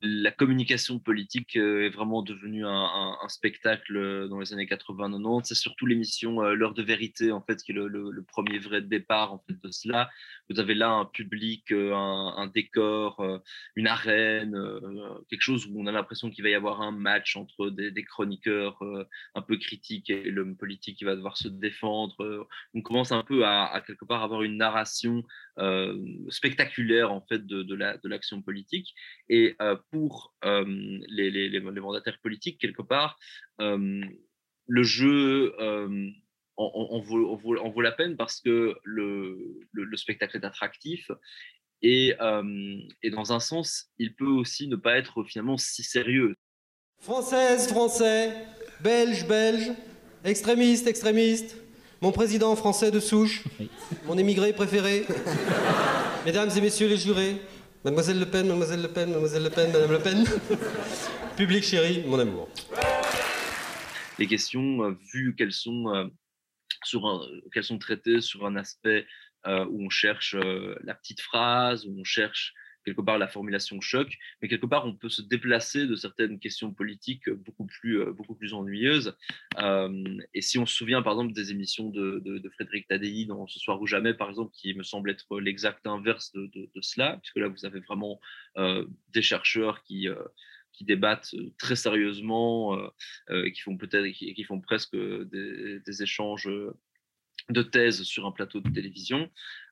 La 0.00 0.30
communication 0.30 1.00
politique 1.00 1.56
euh, 1.56 1.86
est 1.86 1.88
vraiment 1.88 2.22
devenue 2.22 2.64
un, 2.64 3.16
spectacle 3.28 3.96
euh, 3.96 4.28
dans 4.28 4.38
les 4.38 4.52
années 4.52 4.66
80-90. 4.66 5.44
C'est 5.44 5.54
surtout 5.56 5.86
l'émission 5.86 6.40
euh, 6.42 6.54
L'heure 6.54 6.74
de 6.74 6.82
vérité, 6.82 7.32
en 7.32 7.40
fait, 7.40 7.60
qui 7.62 7.72
est 7.72 7.74
le, 7.74 8.24
premier 8.26 8.58
vrai 8.58 8.80
départ 8.80 9.32
en 9.32 9.38
fait, 9.46 9.60
de 9.60 9.70
cela. 9.70 10.08
Vous 10.50 10.60
avez 10.60 10.74
là 10.74 10.90
un 10.90 11.04
public, 11.04 11.72
un, 11.72 12.50
décor, 12.54 13.42
une 13.76 13.86
arène, 13.86 14.56
quelque 15.28 15.42
chose 15.42 15.66
où 15.66 15.80
on 15.80 15.86
a 15.86 15.92
l'impression 15.92 16.30
qu'il 16.30 16.42
va 16.42 16.50
y 16.50 16.54
avoir 16.54 16.80
un 16.80 16.90
match 16.90 17.36
entre 17.36 17.70
des, 17.70 18.04
chroniqueurs 18.04 18.82
un 19.34 19.42
peu 19.42 19.56
critiques 19.56 20.10
et 20.10 20.30
l'homme 20.30 20.56
politique 20.56 20.98
qui 20.98 21.04
va 21.04 21.16
devoir 21.16 21.36
se 21.36 21.48
défendre. 21.48 22.48
On 22.74 22.82
commence 22.82 23.12
un 23.12 23.22
peu 23.22 23.44
à, 23.44 23.82
quelque 23.86 24.04
part 24.04 24.22
avoir 24.22 24.42
une 24.42 24.56
narration 24.56 25.22
spectaculaire 26.28 27.12
en 27.12 27.20
fait 27.20 27.46
de, 27.46 27.62
de 27.62 28.08
l'action 28.08 28.42
politique. 28.42 28.94
Et 29.28 29.56
pour 29.90 30.34
les, 30.42 31.30
les, 31.30 31.48
les, 31.48 31.60
mandataires 31.60 32.18
politiques, 32.22 32.60
quelque 32.60 32.82
part, 32.82 33.18
le 33.58 34.82
jeu 34.82 35.54
en, 36.56 37.00
vaut, 37.00 37.36
vaut, 37.36 37.80
la 37.80 37.92
peine 37.92 38.16
parce 38.16 38.40
que 38.40 38.76
le, 38.84 39.60
le, 39.72 39.96
spectacle 39.96 40.36
est 40.36 40.44
attractif 40.44 41.10
et, 41.82 42.14
et, 43.02 43.10
dans 43.10 43.32
un 43.32 43.40
sens, 43.40 43.86
il 43.98 44.14
peut 44.14 44.26
aussi 44.26 44.68
ne 44.68 44.76
pas 44.76 44.98
être 44.98 45.24
finalement 45.24 45.56
si 45.56 45.82
sérieux. 45.82 46.34
Française, 47.00 47.68
Français, 47.68 48.32
Belge, 48.80 49.26
Belge, 49.26 49.72
extrémiste, 50.24 50.86
extrémiste, 50.86 51.56
mon 52.00 52.12
président 52.12 52.54
français 52.56 52.90
de 52.90 53.00
souche, 53.00 53.44
mon 54.06 54.18
émigré 54.18 54.52
préféré, 54.52 55.04
mesdames 56.24 56.50
et 56.56 56.60
messieurs 56.60 56.88
les 56.88 56.96
jurés, 56.96 57.36
Mademoiselle 57.88 58.18
Le 58.18 58.26
Pen, 58.26 58.46
Mademoiselle 58.46 58.82
Le 58.82 58.88
Pen, 58.88 59.08
Mademoiselle 59.08 59.42
Le 59.44 59.48
Pen, 59.48 59.72
Madame 59.72 59.92
Le 59.92 59.98
Pen. 59.98 60.24
Public 61.38 61.64
chéri, 61.64 62.04
mon 62.06 62.18
amour. 62.18 62.50
Les 64.18 64.26
questions, 64.26 64.84
euh, 64.84 64.92
vues 65.14 65.34
qu'elles 65.34 65.54
sont, 65.54 65.94
euh, 65.94 66.04
sur 66.84 67.26
qu'elles 67.50 67.64
sont 67.64 67.78
traitées 67.78 68.20
sur 68.20 68.44
un 68.44 68.56
aspect 68.56 69.06
euh, 69.46 69.64
où 69.70 69.86
on 69.86 69.88
cherche 69.88 70.36
la 70.84 70.94
petite 70.94 71.22
phrase, 71.22 71.86
où 71.86 71.98
on 71.98 72.04
cherche 72.04 72.52
quelque 72.88 73.02
part 73.02 73.18
la 73.18 73.28
formulation 73.28 73.80
choc, 73.80 74.18
mais 74.40 74.48
quelque 74.48 74.66
part 74.66 74.86
on 74.86 74.94
peut 74.94 75.08
se 75.08 75.22
déplacer 75.22 75.86
de 75.86 75.94
certaines 75.94 76.38
questions 76.38 76.72
politiques 76.72 77.28
beaucoup 77.28 77.66
plus, 77.66 78.00
euh, 78.00 78.12
beaucoup 78.12 78.34
plus 78.34 78.54
ennuyeuses. 78.54 79.16
Euh, 79.58 80.18
et 80.34 80.40
si 80.40 80.58
on 80.58 80.66
se 80.66 80.74
souvient 80.74 81.02
par 81.02 81.14
exemple 81.14 81.32
des 81.32 81.50
émissions 81.50 81.90
de, 81.90 82.20
de, 82.24 82.48
Frédéric 82.50 82.88
Tadei 82.88 83.26
dans 83.26 83.46
Ce 83.46 83.58
soir 83.60 83.80
ou 83.80 83.86
jamais, 83.86 84.14
par 84.14 84.28
exemple, 84.30 84.52
qui 84.54 84.74
me 84.74 84.82
semble 84.82 85.10
être 85.10 85.38
l'exact 85.38 85.86
inverse 85.86 86.32
de, 86.32 86.46
de, 86.46 86.80
cela, 86.80 87.18
puisque 87.22 87.36
là 87.36 87.48
vous 87.48 87.66
avez 87.66 87.80
vraiment 87.80 88.20
euh, 88.56 88.86
des 89.12 89.22
chercheurs 89.22 89.82
qui 89.82 90.08
qui 90.72 90.84
débattent 90.84 91.34
très 91.58 91.74
sérieusement 91.74 92.78
et 93.30 93.52
qui 93.52 93.60
font 93.62 93.76
peut-être 93.76 94.06
qui, 94.12 94.44
font 94.44 94.60
presque 94.60 94.96
des, 94.96 95.80
des, 95.80 96.02
échanges 96.02 96.48
de 97.48 97.62
thèses 97.62 98.04
sur 98.04 98.26
un 98.26 98.32
plateau 98.32 98.60
de 98.60 98.70
télévision. 98.70 99.28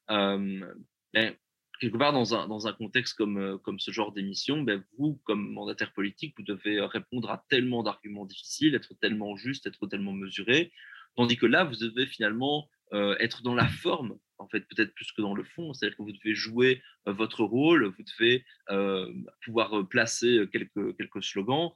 mais 0.08 1.38
quelque 1.80 1.96
part 1.96 2.12
dans 2.12 2.34
un, 2.34 2.48
dans 2.48 2.66
un 2.66 2.72
contexte 2.72 3.14
comme, 3.14 3.38
euh, 3.38 3.58
comme 3.58 3.78
ce 3.78 3.90
genre 3.90 4.12
d'émission, 4.12 4.62
ben 4.62 4.82
vous, 4.98 5.20
comme 5.24 5.52
mandataire 5.52 5.92
politique, 5.92 6.34
vous 6.36 6.44
devez 6.44 6.78
euh, 6.78 6.86
répondre 6.86 7.30
à 7.30 7.44
tellement 7.48 7.82
d'arguments 7.82 8.24
difficiles, 8.24 8.74
être 8.74 8.94
tellement 9.00 9.36
juste, 9.36 9.66
être 9.66 9.86
tellement 9.86 10.12
mesuré, 10.12 10.72
tandis 11.16 11.36
que 11.36 11.46
là, 11.46 11.64
vous 11.64 11.76
devez 11.76 12.06
finalement 12.06 12.68
euh, 12.92 13.16
être 13.18 13.42
dans 13.42 13.54
la 13.54 13.66
forme 13.66 14.18
en 14.38 14.48
fait, 14.48 14.60
peut-être 14.60 14.94
plus 14.94 15.10
que 15.12 15.22
dans 15.22 15.34
le 15.34 15.44
fond. 15.44 15.72
C'est-à-dire 15.72 15.96
que 15.96 16.02
vous 16.02 16.12
devez 16.12 16.34
jouer 16.34 16.82
euh, 17.08 17.12
votre 17.12 17.42
rôle, 17.42 17.86
vous 17.86 18.02
devez 18.02 18.44
euh, 18.70 19.10
pouvoir 19.44 19.86
placer 19.88 20.46
quelques, 20.52 20.96
quelques 20.96 21.24
slogans. 21.24 21.70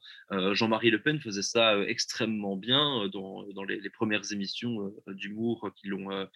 Jean-Marie 0.52 0.90
Le 0.90 1.00
Pen 1.00 1.20
faisait 1.20 1.42
ça 1.42 1.80
extrêmement 1.86 2.56
bien 2.56 3.08
dans, 3.08 3.44
dans 3.52 3.64
les, 3.64 3.90
premières 3.90 4.32
émissions 4.32 4.92
d'humour 5.08 5.70
qui 5.76 5.88
l'ont 5.88 6.28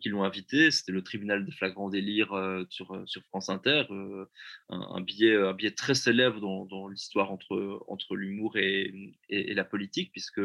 qui 0.00 0.08
l'ont 0.08 0.24
invité. 0.24 0.70
C'était 0.70 0.92
le 0.92 1.02
tribunal 1.02 1.44
des 1.44 1.52
flagrants 1.52 1.88
délires 1.88 2.34
sur, 2.68 3.02
sur 3.06 3.22
France 3.24 3.48
Inter, 3.48 3.84
un, 4.68 5.00
billet, 5.00 5.36
un 5.36 5.54
billet 5.54 5.70
très 5.70 5.94
célèbre 5.94 6.40
dans, 6.40 6.66
dans 6.66 6.88
l'histoire 6.88 7.32
entre, 7.32 7.84
entre 7.88 8.16
l'humour 8.16 8.56
et, 8.56 9.14
et, 9.28 9.54
la 9.54 9.64
politique, 9.64 10.12
puisque 10.12 10.40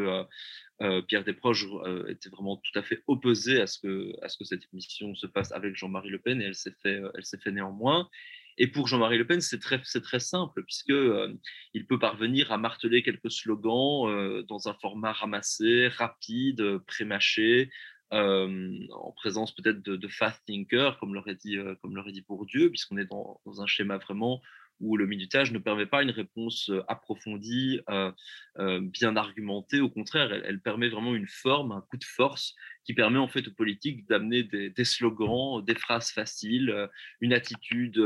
Pierre 1.07 1.23
Desproges 1.23 1.67
était 2.07 2.29
vraiment 2.29 2.57
tout 2.57 2.79
à 2.79 2.83
fait 2.83 3.03
opposé 3.07 3.61
à 3.61 3.64
à 3.65 4.29
ce 4.29 4.37
que 4.37 4.45
cette 4.45 4.63
émission 4.73 5.13
se 5.15 5.27
passe 5.27 5.51
avec 5.51 5.75
Jean-Marie 5.75 6.09
Le 6.09 6.19
Pen 6.19 6.41
et 6.41 6.45
elle 6.45 6.55
s'est 6.55 6.75
fait, 6.81 7.01
elle 7.15 7.25
s'est 7.25 7.39
fait 7.39 7.51
néanmoins. 7.51 8.09
Et 8.57 8.67
pour 8.67 8.87
Jean-Marie 8.87 9.17
Le 9.17 9.27
Pen, 9.27 9.41
c'est 9.41 9.59
très, 9.59 10.19
simple, 10.19 10.63
puisqu'il 10.63 11.37
il 11.73 11.85
peut 11.85 11.99
parvenir 11.99 12.53
à 12.53 12.57
marteler 12.57 13.03
quelques 13.03 13.29
slogans 13.29 14.43
dans 14.47 14.69
un 14.69 14.73
format 14.75 15.11
ramassé, 15.11 15.89
rapide, 15.89 16.77
prémâché, 16.87 17.69
en 18.11 19.11
présence 19.15 19.53
peut-être 19.53 19.81
de, 19.81 20.07
fast 20.07 20.41
thinkers, 20.45 20.97
comme 20.99 21.13
l'aurait 21.13 21.35
dit, 21.35 21.57
comme 21.81 21.95
l'aurait 21.95 22.11
dit 22.11 22.21
Bourdieu, 22.21 22.69
puisqu'on 22.69 22.97
est 22.97 23.05
dans, 23.05 23.41
un 23.59 23.67
schéma 23.67 23.97
vraiment 23.97 24.41
où 24.79 24.97
le 24.97 25.07
minutage 25.07 25.51
ne 25.51 25.59
permet 25.59 25.85
pas 25.85 26.03
une 26.03 26.11
réponse 26.11 26.71
approfondie, 26.87 27.79
bien 28.57 29.15
argumentée. 29.15 29.79
Au 29.79 29.89
contraire, 29.89 30.31
elle, 30.33 30.61
permet 30.61 30.89
vraiment 30.89 31.15
une 31.15 31.27
forme, 31.27 31.71
un 31.71 31.81
coup 31.81 31.97
de 31.97 32.03
force 32.03 32.55
qui 32.83 32.93
permet 32.93 33.19
en 33.19 33.27
fait 33.27 33.47
aux 33.47 33.53
politiques 33.53 34.07
d'amener 34.07 34.43
des, 34.43 34.85
slogans, 34.85 35.63
des 35.63 35.75
phrases 35.75 36.11
faciles, 36.11 36.89
une 37.21 37.33
attitude 37.33 37.99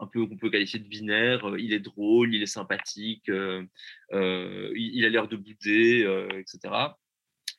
un 0.00 0.06
peu 0.06 0.26
qu'on 0.26 0.38
peut 0.38 0.50
qualifier 0.50 0.78
de 0.78 0.88
binaire. 0.88 1.56
Il 1.58 1.72
est 1.72 1.80
drôle, 1.80 2.34
il 2.34 2.42
est 2.42 2.46
sympathique, 2.46 3.28
il, 3.28 4.12
a 4.12 5.08
l'air 5.08 5.28
de 5.28 5.36
bouder, 5.36 6.28
etc. 6.38 6.74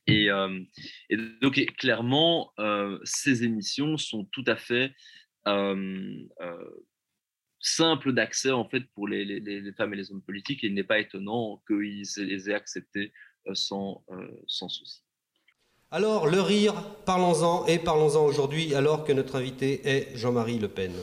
Et, 0.07 0.29
et, 1.09 1.17
donc 1.41 1.63
clairement, 1.77 2.51
ces 3.03 3.43
émissions 3.43 3.97
sont 3.97 4.25
tout 4.25 4.45
à 4.47 4.55
fait 4.55 4.93
simple 7.59 8.13
d'accès 8.13 8.51
en 8.51 8.65
fait 8.65 8.83
pour 8.95 9.07
les, 9.07 9.71
femmes 9.77 9.93
et 9.93 9.97
les 9.97 10.11
hommes 10.11 10.21
politiques 10.21 10.63
et 10.63 10.67
il 10.67 10.73
n'est 10.73 10.83
pas 10.83 10.99
étonnant 10.99 11.61
qu'ils 11.67 12.07
les 12.17 12.49
aient 12.49 12.53
acceptés 12.53 13.11
euh, 13.47 13.51
sans, 13.53 14.03
euh, 14.11 14.27
sans 14.47 14.69
souci. 14.69 15.01
Alors, 15.91 16.27
le 16.27 16.39
rire, 16.39 16.75
parlons-en 17.05 17.65
et 17.65 17.79
parlons-en 17.79 18.23
aujourd'hui 18.23 18.75
alors 18.75 19.03
que 19.03 19.11
notre 19.11 19.37
invité 19.37 19.81
est 19.85 20.15
Jean-Marie 20.15 20.59
Le 20.59 20.67
Pen. 20.67 20.93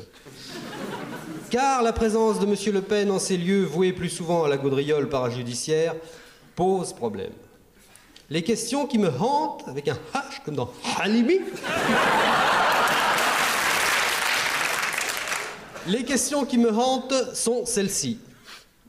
Car 1.51 1.83
la 1.83 1.93
présence 1.93 2.39
de 2.39 2.47
M. 2.47 2.55
Le 2.73 2.83
Pen 2.83 3.11
en 3.11 3.19
ces 3.19 3.37
lieux 3.37 3.65
voués 3.65 3.93
plus 3.93 4.09
souvent 4.09 4.45
à 4.45 4.49
la 4.49 4.57
gaudriole 4.57 5.09
parajudiciaire 5.09 5.97
pose 6.55 6.93
problème. 6.93 7.33
Les 8.31 8.43
questions 8.43 8.87
qui 8.87 8.99
me 8.99 9.09
hantent, 9.09 9.67
avec 9.69 9.89
un 9.89 9.99
H 10.15 10.45
comme 10.45 10.57
dans 10.57 10.73
Halimi, 10.99 11.41
Les 15.89 16.05
questions 16.05 16.45
qui 16.45 16.59
me 16.59 16.73
hantent 16.73 17.35
sont 17.35 17.65
celles-ci. 17.65 18.19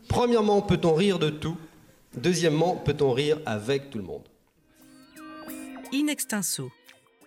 Premièrement, 0.10 0.63
peut-on 0.63 0.96
rire 0.96 1.20
de 1.20 1.30
tout? 1.30 1.56
Deuxièmement, 2.16 2.75
peut-on 2.75 3.12
rire 3.12 3.39
avec 3.46 3.92
tout 3.92 4.00
le 4.00 4.04
monde? 4.04 4.24
In 5.94 6.08
extenso, 6.08 6.72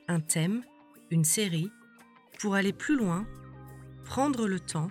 un 0.09 0.19
thème, 0.19 0.65
une 1.13 1.25
série, 1.25 1.71
pour 2.41 2.57
aller 2.57 2.73
plus 2.73 2.97
loin, 2.97 3.25
prendre 4.05 4.49
le 4.49 4.59
temps 4.59 4.89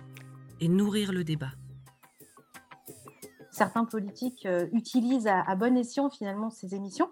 et 0.60 0.68
nourrir 0.68 1.12
le 1.12 1.24
débat. 1.24 1.52
Certains 3.52 3.84
politiques 3.84 4.46
euh, 4.46 4.66
utilisent 4.72 5.26
à, 5.26 5.54
bon 5.56 5.76
escient 5.76 6.08
finalement 6.08 6.48
ces 6.48 6.74
émissions 6.74 7.10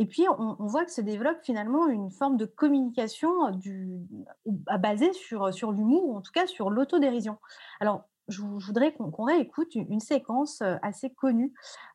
et 0.00 0.06
puis, 0.06 0.24
on, 0.38 0.56
voit 0.60 0.86
que 0.86 0.90
se 0.90 1.02
développe 1.02 1.42
finalement 1.42 1.86
une 1.86 2.10
forme 2.10 2.38
de 2.38 2.46
communication 2.46 3.50
du, 3.50 3.98
basée 4.46 5.12
sur, 5.12 5.52
sur 5.52 5.72
l'humour, 5.72 6.04
ou 6.06 6.16
en 6.16 6.22
tout 6.22 6.32
cas 6.32 6.46
sur 6.46 6.70
l'autodérision. 6.70 7.36
Alors, 7.80 8.04
je, 8.28 8.40
voudrais 8.40 8.94
qu'on 8.94 9.24
réécoute 9.24 9.74
une, 9.74 10.00
séquence 10.00 10.62
euh, 10.62 10.76
assez 10.80 11.10
connue. 11.10 11.52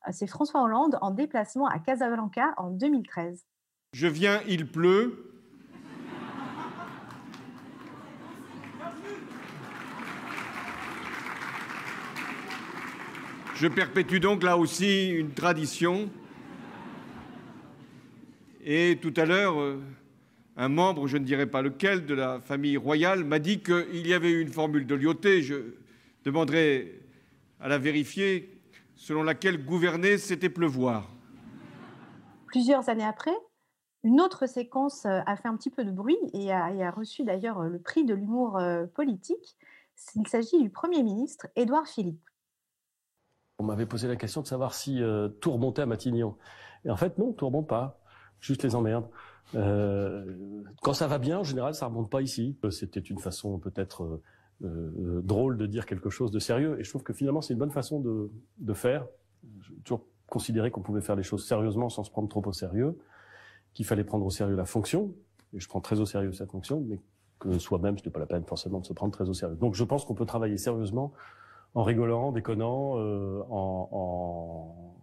Euh, 0.07 0.11
c'est 0.13 0.27
François 0.27 0.61
Hollande 0.61 0.99
en 1.01 1.09
déplacement 1.09 1.65
à 1.65 1.79
Casablanca 1.79 2.53
en 2.57 2.69
2013. 2.69 3.43
Je 3.93 4.05
viens, 4.05 4.39
il 4.47 4.71
pleut. 4.71 5.31
Je 13.55 13.67
perpétue 13.67 14.19
donc 14.19 14.43
là 14.43 14.57
aussi 14.57 15.09
une 15.09 15.33
tradition 15.33 16.11
et 18.65 18.97
tout 18.99 19.13
à 19.15 19.25
l'heure, 19.25 19.61
euh, 19.61 19.79
un 20.57 20.69
membre, 20.69 21.05
je 21.05 21.17
ne 21.17 21.23
dirais 21.23 21.45
pas 21.45 21.61
lequel, 21.61 22.07
de 22.07 22.15
la 22.15 22.41
famille 22.41 22.77
royale 22.77 23.23
m'a 23.23 23.37
dit 23.37 23.61
qu'il 23.61 24.07
y 24.07 24.13
avait 24.13 24.31
eu 24.31 24.41
une 24.41 24.51
formule 24.51 24.87
de 24.87 24.95
Lyoté, 24.95 25.43
je 25.43 25.75
demanderai 26.23 26.99
à 27.59 27.67
la 27.67 27.77
vérifier, 27.77 28.59
selon 28.95 29.21
laquelle 29.21 29.63
gouverner, 29.63 30.17
c'était 30.17 30.49
pleuvoir. 30.49 31.11
Plusieurs 32.47 32.89
années 32.89 33.05
après, 33.05 33.35
une 34.03 34.19
autre 34.19 34.47
séquence 34.47 35.05
euh, 35.05 35.19
a 35.27 35.35
fait 35.35 35.47
un 35.47 35.55
petit 35.55 35.69
peu 35.69 35.85
de 35.85 35.91
bruit 35.91 36.17
et 36.33 36.51
a, 36.51 36.89
reçu 36.89 37.23
d'ailleurs 37.23 37.61
le 37.61 37.79
prix 37.79 38.03
de 38.03 38.15
l'humour 38.15 38.57
euh, 38.57 38.87
politique. 38.87 39.57
Il 40.15 40.27
s'agit 40.27 40.59
du 40.59 40.71
Premier 40.71 41.03
ministre 41.03 41.45
Édouard 41.55 41.87
Philippe. 41.87 42.27
On 43.59 43.63
m'avait 43.63 43.85
posé 43.85 44.07
la 44.07 44.15
question 44.15 44.41
de 44.41 44.47
savoir 44.47 44.73
si 44.73 45.01
tout 45.39 45.51
remontait 45.51 45.83
à 45.83 45.85
Matignon. 45.85 46.35
Et 46.83 46.89
en 46.89 46.97
fait, 46.97 47.17
non, 47.17 47.31
tout 47.31 47.45
remonte 47.45 47.69
pas 47.69 48.01
juste 48.45 48.63
les 48.63 48.75
emmerdes. 48.75 49.07
Euh, 49.55 50.23
quand 50.81 50.93
ça 50.93 51.07
va 51.07 51.17
bien, 51.17 51.39
en 51.39 51.43
général, 51.43 51.73
ça 51.73 51.87
remonte 51.87 52.09
pas 52.09 52.21
ici. 52.21 52.57
C'était 52.69 52.99
une 52.99 53.19
façon 53.19 53.59
peut-être 53.59 54.03
euh, 54.03 54.23
euh, 54.63 55.21
drôle 55.21 55.57
de 55.57 55.65
dire 55.65 55.85
quelque 55.85 56.09
chose 56.09 56.31
de 56.31 56.39
sérieux, 56.39 56.79
et 56.79 56.83
je 56.83 56.89
trouve 56.89 57.03
que 57.03 57.13
finalement 57.13 57.41
c'est 57.41 57.53
une 57.53 57.59
bonne 57.59 57.71
façon 57.71 57.99
de, 57.99 58.31
de 58.57 58.73
faire. 58.73 59.05
J'ai 59.61 59.75
toujours 59.83 60.05
considéré 60.27 60.71
qu'on 60.71 60.81
pouvait 60.81 61.01
faire 61.01 61.15
les 61.15 61.23
choses 61.23 61.45
sérieusement 61.45 61.89
sans 61.89 62.03
se 62.03 62.11
prendre 62.11 62.29
trop 62.29 62.43
au 62.45 62.53
sérieux, 62.53 62.97
qu'il 63.73 63.85
fallait 63.85 64.03
prendre 64.03 64.25
au 64.25 64.29
sérieux 64.29 64.55
la 64.55 64.65
fonction, 64.65 65.13
et 65.53 65.59
je 65.59 65.67
prends 65.67 65.81
très 65.81 65.99
au 65.99 66.05
sérieux 66.05 66.31
cette 66.33 66.51
fonction, 66.51 66.83
mais 66.87 66.99
que 67.39 67.59
soi-même, 67.59 67.95
n'est 68.03 68.11
pas 68.11 68.19
la 68.19 68.25
peine 68.25 68.45
forcément 68.45 68.79
de 68.79 68.85
se 68.85 68.93
prendre 68.93 69.11
très 69.11 69.29
au 69.29 69.33
sérieux. 69.33 69.55
Donc 69.55 69.75
je 69.75 69.83
pense 69.83 70.05
qu'on 70.05 70.15
peut 70.15 70.25
travailler 70.25 70.57
sérieusement 70.57 71.13
en 71.73 71.83
rigolant, 71.83 72.27
en 72.29 72.31
déconnant, 72.31 72.97
euh, 72.97 73.41
en, 73.49 73.89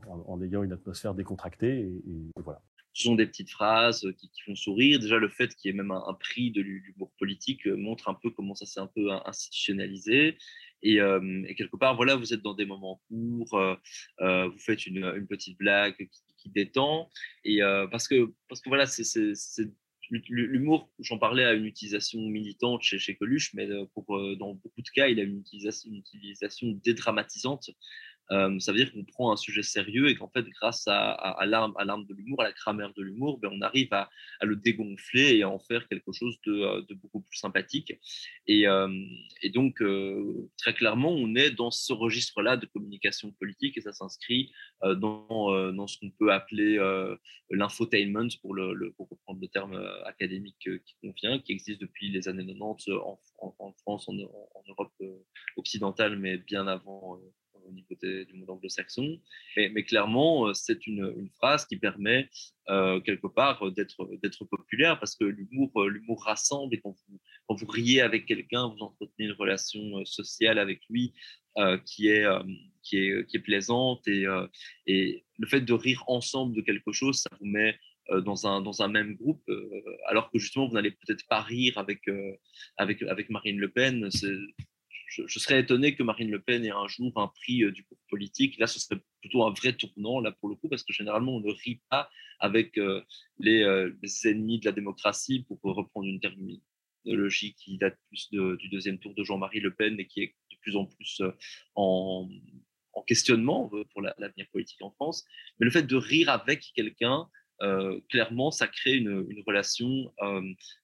en, 0.09 0.22
en, 0.26 0.42
ayant 0.42 0.62
une 0.62 0.72
atmosphère 0.72 1.14
décontractée, 1.14 1.81
et, 1.81 2.02
et 2.11 2.42
voilà 2.42 2.61
ce 2.94 3.05
sont 3.05 3.14
des 3.14 3.26
petites 3.26 3.50
phrases 3.50 4.07
qui, 4.18 4.31
font 4.44 4.55
sourire. 4.55 4.98
Déjà, 4.98 5.18
le 5.18 5.28
fait 5.28 5.55
qu'il 5.55 5.70
y 5.70 5.74
ait 5.74 5.76
même 5.76 5.90
un, 5.90 6.14
prix 6.14 6.50
de 6.50 6.61
l'humour 6.61 7.11
politique 7.18 7.66
euh, 7.66 7.76
montre 7.76 8.09
un 8.09 8.14
peu 8.14 8.31
comment 8.31 8.55
ça 8.55 8.66
s'est 8.66 8.81
un 8.81 8.87
peu 8.87 9.11
institutionnalisé. 9.24 10.37
Et, 10.83 11.00
euh, 11.00 11.42
quelque 11.57 11.76
part, 11.76 11.96
voilà, 11.96 12.16
vous 12.16 12.35
êtes 12.35 12.42
dans 12.42 12.55
des 12.55 12.66
moments 12.66 13.00
courts, 13.09 13.78
euh, 14.20 14.48
vous 14.48 14.59
faites 14.59 14.87
une, 14.87 15.26
petite 15.26 15.57
blague 15.59 15.96
qui, 16.37 16.50
détend. 16.50 17.09
Et 17.44 17.61
parce 17.92 18.09
que, 18.09 18.35
parce 18.48 18.61
que 18.61 18.68
voilà, 18.68 18.85
c'est 18.87 19.70
l'humour, 20.11 20.90
j'en 20.98 21.18
parlais 21.18 21.44
à 21.44 21.52
une 21.52 21.64
utilisation 21.64 22.20
militante 22.20 22.83
chez, 22.83 22.98
chez 22.98 23.14
Coluche, 23.14 23.55
mais 23.55 23.68
pour, 23.94 24.07
dans 24.37 24.55
beaucoup 24.55 24.83
de 24.83 24.88
cas, 24.92 25.07
il 25.07 25.20
a 25.20 25.22
une 25.22 25.38
utilisation 25.38 26.81
dédramatisante 26.85 27.70
euh, 28.32 28.58
ça 28.58 28.72
veut 28.72 28.78
dire 28.78 28.92
qu'on 28.92 29.04
prend 29.04 29.32
un 29.32 29.36
sujet 29.36 29.62
sérieux 29.62 30.08
et 30.08 30.14
qu'en 30.14 30.28
fait, 30.28 30.44
grâce 30.60 30.86
à, 30.86 31.10
à, 31.10 31.46
l'arme, 31.46 31.74
de 32.06 32.14
l'humour, 32.14 32.40
à 32.40 32.44
la 32.44 32.52
grammaire 32.52 32.92
de 32.94 33.02
l'humour, 33.02 33.38
ben, 33.38 33.50
on 33.52 33.60
arrive 33.60 33.92
à, 33.92 34.08
le 34.42 34.56
dégonfler 34.56 35.36
et 35.36 35.42
à 35.42 35.50
en 35.50 35.58
faire 35.58 35.86
quelque 35.88 36.12
chose 36.12 36.38
de, 36.46 36.52
euh, 36.52 36.82
beaucoup 36.94 37.20
plus 37.20 37.38
sympathique. 37.38 37.92
Et, 38.46 38.66
euh, 38.66 38.88
donc, 39.52 39.82
très 40.56 40.74
clairement, 40.74 41.10
on 41.10 41.34
est 41.34 41.50
dans 41.50 41.70
ce 41.70 41.92
registre-là 41.92 42.56
de 42.56 42.66
communication 42.66 43.32
politique 43.32 43.76
et 43.76 43.82
ça 43.82 43.92
s'inscrit 43.92 44.52
dans, 44.82 45.86
ce 45.86 45.98
qu'on 45.98 46.10
peut 46.10 46.32
appeler 46.32 46.78
l'infotainment, 47.50 48.28
pour, 48.40 48.54
le, 48.54 48.94
reprendre 48.98 49.40
le 49.40 49.48
terme 49.48 49.76
académique 50.06 50.56
qui 50.58 50.94
convient, 51.02 51.38
qui 51.38 51.52
existe 51.52 51.80
depuis 51.80 52.08
les 52.10 52.28
années 52.28 52.46
90 52.46 52.88
en, 53.38 53.72
France, 53.82 54.08
en 54.08 54.14
Europe 54.68 54.92
occidentale, 55.56 56.18
mais 56.18 56.38
bien 56.38 56.66
avant 56.66 57.20
au 57.66 57.72
niveau 57.72 57.94
du 58.01 58.35
monde 58.35 58.51
anglo-saxon. 58.51 59.20
Mais, 59.57 59.85
clairement, 59.85 60.48
euh, 60.48 60.55
c'est 60.55 60.87
une, 60.87 61.29
phrase 61.38 61.66
qui 61.66 61.77
permet 61.77 62.29
euh, 62.68 63.01
quelque 63.01 63.27
part 63.27 63.70
d'être, 63.72 64.09
d'être 64.22 64.44
populaire 64.44 64.98
parce 64.98 65.16
que 65.16 65.25
l'humour, 65.25 65.70
euh, 65.77 65.90
rassemble 66.18 66.75
et 66.75 66.81
quand 66.81 66.94
vous, 67.09 67.20
quand 67.48 67.55
vous 67.55 67.66
riez 67.66 68.01
avec 68.01 68.27
quelqu'un, 68.27 68.68
vous 68.68 68.83
entretenez 68.83 69.29
une 69.29 69.33
relation 69.33 70.05
sociale 70.05 70.59
avec 70.59 70.81
lui 70.88 71.12
qui, 71.85 72.09
est, 72.09 72.25
qui, 72.83 72.98
est, 72.98 73.27
qui 73.29 73.37
est 73.37 73.40
plaisante 73.40 74.07
et, 74.07 74.25
et 74.87 75.25
le 75.38 75.46
fait 75.46 75.61
de 75.61 75.72
rire 75.72 76.05
ensemble 76.07 76.55
de 76.55 76.61
quelque 76.62 76.92
chose, 76.92 77.18
ça 77.18 77.31
vous 77.38 77.46
met 77.46 77.79
dans 78.25 78.46
un, 78.46 78.61
dans 78.62 78.83
un 78.83 78.88
même 78.88 79.14
groupe, 79.16 79.42
alors 80.09 80.31
que 80.31 80.38
justement, 80.38 80.66
vous 80.66 80.75
n'allez 80.75 80.92
peut-être 80.92 81.27
pas 81.29 81.40
rire 81.40 81.77
avec, 81.79 82.03
avec 82.79 83.31
Marine 83.31 83.59
Le 83.59 83.70
Pen. 83.70 84.09
Je, 85.12 85.38
serais 85.38 85.61
étonné 85.61 85.94
que 85.94 86.03
Marine 86.03 86.31
Le 86.31 86.40
Pen 86.40 86.64
ait 86.64 86.70
un 86.70 86.88
jour 86.88 87.12
un 87.16 87.29
prix 87.29 87.64
euh, 87.64 87.70
du 87.70 87.83
groupe 87.83 87.98
politique. 88.09 88.59
Là, 88.59 88.66
ce 88.66 88.81
serait 88.81 89.01
plutôt 89.20 89.44
un 89.44 89.53
vrai 89.53 89.75
tournant, 89.75 90.20
là, 90.20 90.33
pour 90.33 90.48
le 90.48 90.55
coup, 90.55 90.68
parce 90.68 90.83
que 90.83 90.92
généralement, 90.92 91.37
on 91.37 91.40
ne 91.40 91.53
rit 91.53 91.83
pas 91.90 92.09
avec 92.40 92.79
euh, 92.79 93.03
euh, 93.44 93.92
les, 94.03 94.29
ennemis 94.29 94.59
de 94.61 94.64
la 94.64 94.72
démocratie, 94.72 95.44
pour 95.46 95.59
reprendre 95.62 96.07
une 96.07 96.20
terminologie 96.20 97.55
qui 97.55 97.77
date 97.77 97.98
plus 98.09 98.31
du 98.31 98.68
deuxième 98.70 98.98
tour 98.98 99.14
de 99.14 99.22
Jean-Marie 99.22 99.61
Le 99.61 99.75
Pen 99.75 100.01
et 100.01 100.07
qui 100.07 100.22
est 100.22 100.35
de 100.51 100.57
plus 100.62 100.77
en 100.77 100.87
plus 100.87 101.22
en, 101.75 102.29
questionnement 103.07 103.70
pour 103.92 104.03
l'avenir 104.03 104.46
politique 104.53 104.81
en 104.81 104.90
France. 104.92 105.25
Mais 105.59 105.64
le 105.64 105.70
fait 105.70 105.83
de 105.83 105.96
rire 105.96 106.31
avec 106.31 106.72
quelqu'un, 106.75 107.29
clairement, 108.09 108.51
ça 108.51 108.66
crée 108.66 108.96
une, 108.96 109.27
relation 109.46 110.12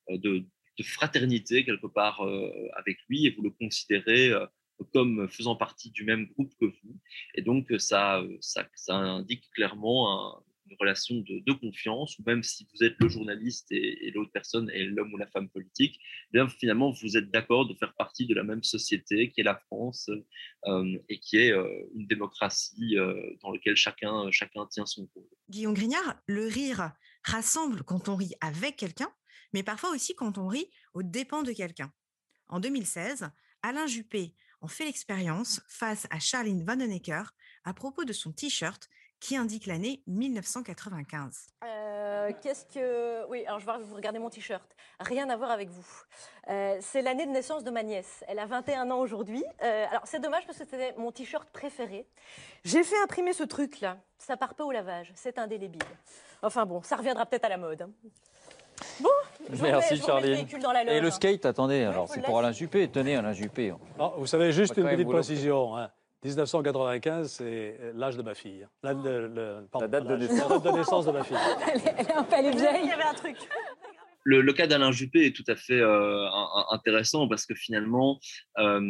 de 0.09 0.45
de 0.79 0.83
fraternité 0.83 1.65
quelque 1.65 1.87
part 1.87 2.21
avec 2.77 2.99
lui 3.09 3.27
et 3.27 3.31
vous 3.31 3.43
le 3.43 3.51
considérez 3.51 4.33
comme 4.93 5.29
faisant 5.29 5.57
partie 5.57 5.91
du 5.91 6.05
même 6.05 6.27
groupe 6.27 6.55
que 6.61 6.67
vous. 6.67 6.97
Et 7.35 7.43
donc, 7.43 7.67
ça, 7.79 8.23
ça, 8.41 8.69
ça 8.75 8.95
indique 8.95 9.51
clairement 9.51 10.39
un, 10.39 10.43
une 10.71 10.77
relation 10.79 11.17
de, 11.17 11.53
confiance, 11.53 12.19
ou 12.19 12.23
même 12.27 12.43
si 12.43 12.67
vous 12.73 12.85
êtes 12.85 12.97
le 12.99 13.09
journaliste 13.09 13.67
et, 13.71 14.11
l'autre 14.15 14.31
personne 14.33 14.71
est 14.71 14.85
l'homme 14.85 15.13
ou 15.13 15.17
la 15.17 15.27
femme 15.27 15.49
politique, 15.49 15.99
eh 16.29 16.33
bien 16.33 16.49
finalement 16.49 16.91
vous 16.91 17.17
êtes 17.17 17.31
d'accord 17.31 17.67
de 17.67 17.75
faire 17.75 17.95
partie 17.95 18.27
de 18.27 18.35
la 18.35 18.43
même 18.43 18.63
société 18.63 19.31
qui 19.31 19.41
est 19.41 19.45
la 19.45 19.57
France 19.57 20.11
euh, 20.67 20.99
et 21.09 21.19
qui 21.19 21.39
est 21.39 21.53
euh, 21.53 21.67
une 21.95 22.07
démocratie 22.07 22.99
euh, 22.99 23.15
dans 23.43 23.53
laquelle 23.53 23.77
chacun, 23.77 24.31
chacun 24.31 24.67
tient 24.67 24.87
son 24.87 25.09
rôle. 25.15 25.27
Guillaume 25.49 25.75
Grignard, 25.75 26.17
le 26.27 26.47
rire 26.47 26.93
rassemble 27.25 27.83
quand 27.83 28.09
on 28.09 28.17
rit 28.17 28.35
avec 28.41 28.77
quelqu'un, 28.77 29.11
mais 29.53 29.63
parfois 29.63 29.91
aussi 29.91 30.15
quand 30.15 30.39
on 30.39 30.47
rit 30.47 30.71
aux 30.95 31.03
dépens 31.03 31.43
de 31.43 31.53
quelqu'un. 31.53 31.93
En 32.49 32.61
2016, 32.61 33.29
Alain 33.63 33.87
Juppé 33.87 34.35
en 34.61 34.69
fait 34.69 34.85
l'expérience 34.85 35.61
face 35.69 36.07
à 36.11 36.19
Charline 36.19 36.65
Vanhoenacker 36.65 37.23
à 37.65 37.75
propos 37.75 38.05
de 38.05 38.13
son 38.13 38.33
t-shirt 38.33 38.89
qui 39.21 39.37
indique 39.37 39.67
l'année 39.67 40.03
1995. 40.07 41.49
Euh, 41.65 42.33
qu'est-ce 42.41 42.65
que... 42.67 43.27
Oui, 43.29 43.45
alors 43.47 43.59
je 43.59 43.67
vais 43.67 43.73
vous 43.83 43.95
regarder 43.97 44.19
mon 44.19 44.31
t-shirt. 44.31 44.77
Rien 45.01 45.29
à 45.29 45.37
voir 45.37 45.51
avec 45.51 45.71
vous. 45.71 45.87
Euh, 46.49 46.79
c'est 46.81 47.03
l'année 47.03 47.27
de 47.27 47.31
naissance 47.31 47.65
de 47.65 47.71
ma 47.71 47.83
nièce. 47.83 48.25
Elle 48.29 48.39
a 48.39 48.47
21 48.47 48.91
ans 48.91 49.01
aujourd'hui. 49.01 49.45
Euh, 49.63 49.87
alors 49.91 50.03
c'est 50.07 50.21
dommage 50.21 50.47
parce 50.47 50.59
que 50.59 50.65
c'était 50.65 50.95
mon 50.97 51.11
t-shirt 51.11 51.49
préféré. 51.51 52.07
J'ai 52.65 52.85
fait 52.85 52.99
imprimer 53.03 53.33
ce 53.33 53.43
truc-là. 53.43 53.99
Ça 54.19 54.37
part 54.37 54.55
pas 54.55 54.65
au 54.65 54.71
lavage. 54.71 55.13
C'est 55.17 55.39
indélébile. 55.39 55.83
Enfin 56.43 56.65
bon, 56.67 56.83
ça 56.83 56.97
reviendra 56.97 57.27
peut-être 57.27 57.45
à 57.45 57.49
la 57.49 57.59
mode. 57.59 57.83
hein. 57.83 57.91
Bon, 59.01 59.09
je 59.53 59.63
Merci 59.63 59.63
vous 59.63 59.65
remets- 59.65 59.71
je 59.71 59.81
remets 59.87 59.97
le 59.97 60.07
Charline. 60.07 60.35
véhicule 60.35 60.63
dans 60.63 60.73
la 60.73 60.85
loge. 60.85 60.95
Et 60.95 61.01
le 61.01 61.11
skate, 61.11 61.47
attendez, 61.47 61.83
alors 61.85 62.09
c'est 62.09 62.23
pour 62.23 62.39
Alain 62.39 62.53
Juppé. 62.53 62.89
Tenez, 62.89 63.17
Alain 63.17 63.33
Juppé. 63.33 63.73
Non, 63.99 64.13
vous 64.19 64.27
savez, 64.27 64.53
juste 64.53 64.77
une 64.77 64.85
petite 64.89 65.09
précision. 65.09 65.77
hein. 65.77 65.91
1995, 66.25 67.31
c'est 67.31 67.79
l'âge 67.95 68.17
de 68.17 68.23
ma 68.23 68.35
fille. 68.35 68.67
La, 68.83 68.93
le- 68.93 69.29
le- 69.29 69.69
pardon, 69.71 69.87
date 69.89 70.05
de 70.07 70.17
naissance. 70.17 70.51
la 70.51 70.59
date 70.59 70.65
de 70.73 70.79
naissance 70.79 71.07
de 71.07 71.13
ma 71.13 71.23
fille. 71.23 71.37
Elle 72.37 72.47
est 72.47 72.51
vieille. 72.57 72.81
Il 72.83 72.89
y 72.89 72.93
avait 72.93 73.05
un 73.05 73.15
truc. 73.15 73.37
le, 74.25 74.41
le 74.41 74.53
cas 74.53 74.67
d'Alain 74.67 74.91
Juppé 74.91 75.27
est 75.27 75.35
tout 75.37 75.45
à 75.47 75.55
fait 75.55 75.81
euh, 75.81 76.27
un- 76.27 76.49
un- 76.57 76.65
intéressant 76.73 77.29
parce 77.29 77.47
que 77.47 77.55
finalement, 77.55 78.19
euh, 78.59 78.81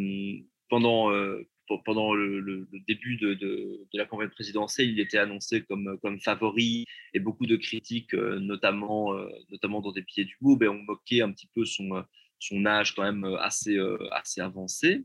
pendant, 0.70 1.10
euh, 1.10 1.40
pe- 1.40 1.46
pendant 1.84 2.14
le, 2.14 2.68
début 2.86 3.16
de, 3.16 3.86
la 3.92 4.04
campagne 4.06 4.28
présidentielle, 4.28 4.88
il 4.88 5.00
était 5.00 5.18
annoncé 5.18 5.62
comme, 5.62 5.98
comme 6.02 6.20
favori 6.20 6.86
et 7.14 7.20
beaucoup 7.20 7.46
de 7.46 7.56
critiques, 7.56 8.14
euh, 8.14 8.38
notamment, 8.38 9.14
euh, 9.14 9.28
notamment 9.50 9.80
dans 9.80 9.92
des 9.92 10.02
billets 10.02 10.24
du 10.24 10.36
groupe, 10.42 10.62
ont 10.62 10.82
moqué 10.82 11.22
un 11.22 11.32
petit 11.32 11.48
peu 11.54 11.64
son, 11.64 11.96
euh, 11.96 12.66
âge 12.66 12.94
quand 12.94 13.02
même 13.02 13.24
assez, 13.40 13.76
euh, 13.76 13.98
assez 14.12 14.40
avancé. 14.40 15.04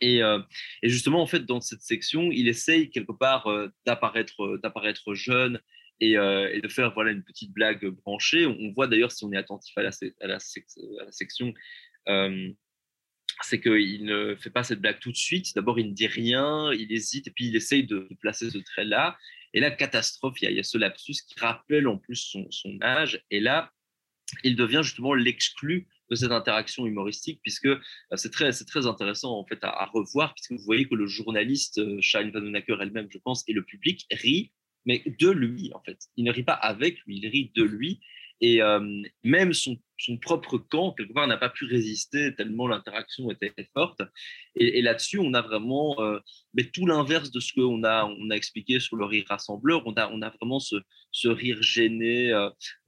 Et, 0.00 0.22
euh, 0.22 0.40
justement, 0.82 1.22
en 1.22 1.26
fait, 1.26 1.44
dans 1.44 1.60
cette 1.60 1.82
section, 1.82 2.30
il 2.32 2.48
essaye 2.48 2.90
quelque 2.90 3.12
part 3.12 3.46
euh, 3.46 3.68
d'apparaître, 3.84 4.42
euh, 4.42 5.14
jeune 5.14 5.60
et, 6.00 6.18
euh, 6.18 6.60
de 6.60 6.68
faire 6.68 6.92
voilà 6.94 7.12
une 7.12 7.22
petite 7.22 7.52
blague 7.52 7.86
branchée. 7.86 8.46
On, 8.46 8.72
voit 8.72 8.86
d'ailleurs, 8.86 9.12
si 9.12 9.24
on 9.24 9.32
est 9.32 9.36
attentif 9.36 9.76
à 9.78 9.82
la, 9.82 10.38
section, 10.40 11.54
euh, 12.08 12.50
c'est 13.42 13.60
qu'il 13.60 14.04
ne 14.04 14.34
fait 14.36 14.50
pas 14.50 14.64
cette 14.64 14.80
blague 14.80 14.98
tout 15.00 15.12
de 15.12 15.16
suite. 15.16 15.54
D'abord, 15.54 15.78
il 15.78 15.88
ne 15.88 15.94
dit 15.94 16.06
rien, 16.06 16.72
il 16.72 16.92
hésite, 16.92 17.28
et 17.28 17.30
puis 17.30 17.46
il 17.46 17.56
essaye 17.56 17.84
de, 17.84 18.08
placer 18.20 18.50
ce 18.50 18.58
trait-là. 18.58 19.16
Et 19.54 19.60
là, 19.60 19.70
catastrophe, 19.70 20.40
il 20.42 20.52
y, 20.52 20.58
a, 20.58 20.62
ce 20.62 20.78
lapsus 20.78 21.14
qui 21.26 21.38
rappelle 21.38 21.88
en 21.88 21.98
plus 21.98 22.36
son, 22.50 22.78
âge. 22.82 23.22
Et 23.30 23.40
là, 23.40 23.72
il 24.42 24.56
devient 24.56 24.80
justement 24.82 25.14
l'exclu 25.14 25.86
de 26.10 26.14
cette 26.14 26.32
interaction 26.32 26.86
humoristique, 26.86 27.40
puisque 27.42 27.66
euh, 27.66 27.80
c'est 28.14 28.30
très, 28.30 28.52
c'est 28.52 28.64
très 28.64 28.86
intéressant 28.86 29.36
en 29.36 29.44
fait 29.44 29.58
à, 29.62 29.86
revoir, 29.86 30.34
puisque 30.34 30.52
vous 30.52 30.64
voyez 30.64 30.86
que 30.86 30.94
le 30.94 31.06
journaliste, 31.06 31.78
euh, 31.78 31.98
Sharon 32.00 32.30
Van 32.30 32.40
Hoenacker 32.40 32.76
elle-même, 32.80 33.08
je 33.10 33.18
pense, 33.18 33.44
et 33.48 33.52
le 33.52 33.64
public 33.64 34.06
rit, 34.12 34.52
mais 34.84 35.02
de 35.06 35.30
lui 35.30 35.72
en 35.74 35.80
fait. 35.80 35.98
Il 36.16 36.24
ne 36.24 36.32
rit 36.32 36.44
pas 36.44 36.52
avec 36.52 37.00
lui, 37.06 37.18
il 37.18 37.28
rit 37.28 37.52
de 37.54 37.64
lui. 37.64 38.00
Et 38.40 38.62
euh, 38.62 39.02
même 39.24 39.52
son, 39.54 39.76
propre 40.20 40.58
camp, 40.58 40.92
quelque 40.92 41.14
part, 41.14 41.26
n'a 41.26 41.38
pas 41.38 41.48
pu 41.48 41.64
résister 41.64 42.34
tellement 42.34 42.66
l'interaction 42.68 43.30
était 43.30 43.54
forte. 43.72 44.02
Et, 44.54 44.82
là-dessus, 44.82 45.18
on 45.18 45.32
a 45.32 45.40
vraiment 45.40 45.98
euh, 46.00 46.18
tout 46.74 46.86
l'inverse 46.86 47.30
de 47.30 47.40
ce 47.40 47.54
qu'on 47.54 47.82
a, 47.82 48.04
on 48.04 48.30
a 48.30 48.34
expliqué 48.34 48.78
sur 48.78 48.96
le 48.96 49.06
rire 49.06 49.24
rassembleur. 49.28 49.82
On 49.86 49.94
a, 49.96 50.30
vraiment 50.38 50.60
ce, 50.60 50.76
rire 51.24 51.62
gêné, 51.62 52.30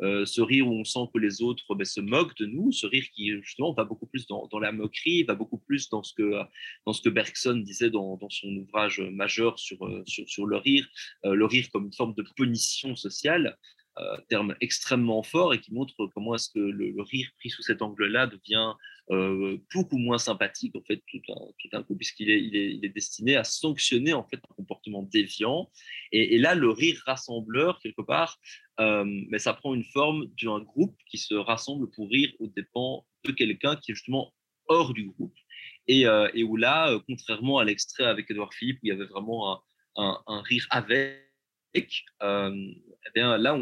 euh, 0.03 0.27
ce 0.27 0.43
rire 0.43 0.69
où 0.69 0.73
on 0.73 0.85
sent 0.85 1.09
que 1.15 1.19
les 1.19 1.41
autres 1.41 1.75
ben, 1.75 1.87
se 1.87 2.01
moquent 2.01 2.37
de 2.37 2.47
nous, 2.47 2.71
ce 2.73 2.87
rire 2.87 3.05
qui, 3.15 3.31
justement, 3.41 3.73
va 3.73 3.85
beaucoup 3.85 4.07
plus 4.07 4.27
dans, 4.27 4.49
la 4.61 4.73
moquerie, 4.73 5.23
va 5.23 5.35
beaucoup 5.35 5.59
plus 5.59 5.89
dans 5.89 6.03
ce 6.03 6.13
que, 6.13 7.09
Bergson 7.09 7.57
disait 7.57 7.91
dans, 7.91 8.19
son 8.29 8.49
ouvrage 8.49 9.01
majeur 9.01 9.59
sur, 9.59 9.79
le 9.87 10.57
rire, 10.57 10.87
le 11.25 11.47
rire 11.47 11.69
comme 11.73 11.87
une 11.87 11.95
forme 11.95 12.15
de 12.15 12.25
punition 12.37 12.95
sociale 12.97 13.57
terme 14.29 14.55
extrêmement 14.61 15.23
fort 15.23 15.55
et 15.55 15.61
qui 15.61 15.73
montre 15.73 15.95
comment 16.15 16.35
est-ce 16.35 16.51
que 16.51 16.59
le, 16.59 16.95
rire 17.03 17.29
pris 17.39 17.51
sous 17.51 17.63
cet 17.63 17.83
angle-là 17.83 18.27
devient 18.27 18.75
euh, 19.11 19.57
beaucoup 19.75 19.97
moins 19.97 20.19
sympathique 20.19 20.77
en 20.77 20.83
fait 20.83 21.03
tout 21.11 21.21
un, 21.31 21.41
tout 21.59 21.69
un 21.73 21.83
coup 21.83 21.97
puisqu'il 21.97 22.31
est, 22.31 22.43
il 22.43 22.85
est, 22.85 22.89
destiné 22.91 23.37
à 23.37 23.45
sanctionner 23.45 24.13
en 24.13 24.25
fait 24.25 24.37
un 24.37 24.55
comportement 24.55 25.03
déviant. 25.03 25.71
Et, 26.13 26.39
là 26.39 26.55
le 26.55 26.71
rire 26.71 27.03
rassembleur 27.07 27.81
quelque 27.81 28.03
part 28.03 28.39
euh, 28.81 29.05
mais 29.07 29.39
ça 29.39 29.55
prend 29.55 29.75
une 29.75 29.85
forme 29.85 30.27
d'un 30.43 30.61
groupe 30.61 30.97
qui 31.07 31.19
se 31.19 31.35
rassemble 31.35 31.91
pour 31.91 32.11
rire 32.11 32.33
aux 32.39 32.49
dépens 32.49 33.07
de 33.25 33.33
quelqu'un 33.33 33.77
qui 33.77 33.93
est 33.93 33.95
justement 33.95 34.33
hors 34.69 34.93
du 34.93 35.07
groupe. 35.07 35.35
Et, 35.87 36.07
euh, 36.07 36.29
et 36.35 36.45
où 36.45 36.57
là 36.57 36.91
euh, 36.91 37.01
contrairement 37.09 37.59
à 37.59 37.65
l'extrait 37.65 38.05
avec 38.05 38.31
Edouard 38.31 38.53
Philippe 38.53 38.77
où 38.83 38.87
il 38.87 38.89
y 38.91 38.93
avait 38.93 39.07
vraiment 39.07 39.63
un, 39.97 40.23
un, 40.27 40.43
rire 40.43 40.67
avec 40.71 42.05
euh, 42.23 42.75
eh 43.07 43.11
bien, 43.15 43.39
là, 43.39 43.57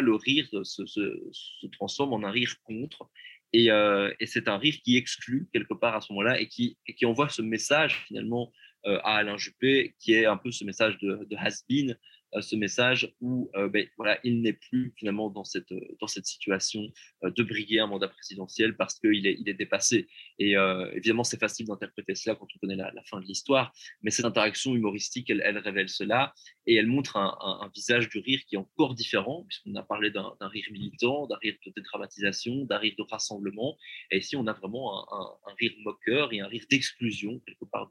le 0.00 0.14
rire 0.14 0.48
se, 0.62 1.66
transforme 1.72 2.12
en 2.12 2.24
un 2.24 2.30
rire 2.30 2.54
contre. 2.64 3.08
Et, 3.52 3.70
euh, 3.70 4.12
et 4.20 4.26
c'est 4.26 4.48
un 4.48 4.58
rire 4.58 4.76
qui 4.84 4.96
exclut 4.96 5.48
quelque 5.52 5.74
part 5.74 5.94
à 5.94 6.00
ce 6.00 6.12
moment-là 6.12 6.40
et 6.40 6.48
qui, 6.48 6.76
envoie 7.04 7.28
ce 7.28 7.42
message 7.42 8.04
finalement 8.06 8.52
euh, 8.86 8.98
à 9.04 9.16
Alain 9.16 9.36
Juppé, 9.36 9.94
qui 10.00 10.14
est 10.14 10.26
un 10.26 10.36
peu 10.36 10.50
ce 10.50 10.64
message 10.64 10.98
de, 10.98 11.26
de 11.30 11.36
has-been, 11.36 11.96
ce 12.42 12.56
message 12.56 13.14
où 13.20 13.50
euh, 13.56 13.68
ben, 13.68 13.86
voilà, 13.96 14.18
il 14.24 14.42
n'est 14.42 14.52
plus 14.52 14.92
finalement 14.96 15.30
dans 15.30 15.44
cette, 15.44 15.72
dans 16.00 16.06
cette 16.06 16.26
situation 16.26 16.80
euh, 17.24 17.30
de 17.30 17.42
briguer 17.42 17.80
un 17.80 17.86
mandat 17.86 18.08
présidentiel 18.08 18.76
parce 18.76 18.98
qu'il 18.98 19.26
est, 19.26 19.36
il 19.38 19.48
est 19.48 19.54
dépassé. 19.54 20.08
Et 20.38 20.56
euh, 20.56 20.90
évidemment, 20.92 21.24
c'est 21.24 21.38
facile 21.38 21.66
d'interpréter 21.66 22.14
cela 22.14 22.34
quand 22.34 22.46
on 22.54 22.58
connaît 22.58 22.76
la, 22.76 22.92
fin 23.04 23.20
de 23.20 23.26
l'histoire, 23.26 23.72
mais 24.02 24.10
cette 24.10 24.24
interaction 24.24 24.74
humoristique, 24.74 25.30
elle, 25.30 25.58
révèle 25.58 25.88
cela 25.88 26.34
et 26.66 26.74
elle 26.74 26.86
montre 26.86 27.16
un, 27.16 27.70
visage 27.74 28.08
du 28.08 28.18
rire 28.18 28.40
qui 28.46 28.54
est 28.54 28.58
encore 28.58 28.94
différent, 28.94 29.44
puisqu'on 29.48 29.74
a 29.74 29.82
parlé 29.82 30.10
d'un 30.10 30.34
rire 30.40 30.66
militant, 30.70 31.26
d'un 31.26 31.36
rire 31.36 31.54
de 31.64 31.72
dédramatisation, 31.74 32.64
d'un 32.64 32.78
rire 32.78 32.94
de 32.98 33.02
rassemblement, 33.02 33.76
et 34.10 34.18
ici 34.18 34.36
on 34.36 34.46
a 34.46 34.52
vraiment 34.52 35.06
un, 35.12 35.54
rire 35.58 35.72
moqueur 35.84 36.32
et 36.32 36.40
un 36.40 36.46
rire 36.46 36.64
d'exclusion 36.70 37.40
quelque 37.46 37.64
part. 37.64 37.90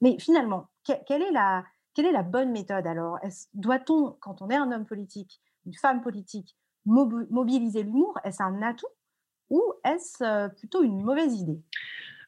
Mais 0.00 0.18
finalement, 0.18 0.68
que, 0.86 0.92
quelle 1.06 1.22
est 1.22 1.32
la, 1.32 1.64
quelle 1.94 2.06
est 2.06 2.12
la 2.12 2.22
bonne 2.22 2.52
méthode 2.52 2.86
alors? 2.86 3.18
Doit-on, 3.54 4.16
quand 4.20 4.42
on 4.42 4.50
est 4.50 4.56
un 4.56 4.72
homme 4.72 4.86
politique, 4.86 5.40
une 5.66 5.74
femme 5.74 6.00
politique, 6.00 6.56
mob 6.86 7.26
mobiliser 7.30 7.82
l'humour? 7.82 8.18
Est-ce 8.24 8.42
un 8.42 8.62
atout? 8.62 8.86
Ou 9.50 9.62
est-ce 9.84 10.22
euh, 10.22 10.48
plutôt 10.48 10.82
une 10.82 11.02
mauvaise 11.02 11.34
idée? 11.34 11.60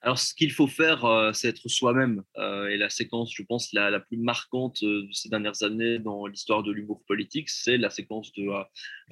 Alors, 0.05 0.19
ce 0.19 0.35
qu'il 0.35 0.51
faut 0.51 0.67
faire, 0.67 1.05
euh, 1.05 1.33
c'est 1.33 1.49
être 1.49 1.69
soi-même. 1.69 2.25
Euh, 2.37 2.67
et 2.67 2.77
la 2.77 2.91
séquence, 2.91 3.33
je 3.33 3.45
pense, 3.45 3.73
la, 3.73 3.89
la 3.89 4.01
plus 4.01 4.17
marquante 4.17 4.83
euh, 4.83 5.07
de 5.07 5.13
ces 5.13 5.29
dernières 5.29 5.63
années 5.63 6.01
dans 6.01 6.27
l'histoire 6.27 6.65
de 6.65 6.73
l'humour 6.73 7.05
politique, 7.07 7.49
c'est 7.49 7.77
la 7.77 7.89
séquence 7.89 8.33
de, 8.33 8.49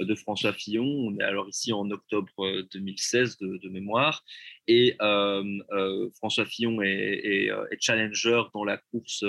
de 0.00 0.14
François 0.16 0.52
Fillon. 0.52 0.84
On 0.84 1.16
est 1.16 1.22
alors 1.22 1.48
ici 1.48 1.72
en 1.72 1.88
octobre 1.92 2.32
2016 2.72 3.38
de, 3.38 3.68
mémoire. 3.68 4.24
Et 4.66 4.96
François 6.16 6.44
Fillon 6.44 6.82
est, 6.82 6.88
est, 6.88 7.46
est, 7.46 7.80
challenger 7.80 8.42
dans 8.52 8.64
la 8.64 8.76
course 8.76 9.24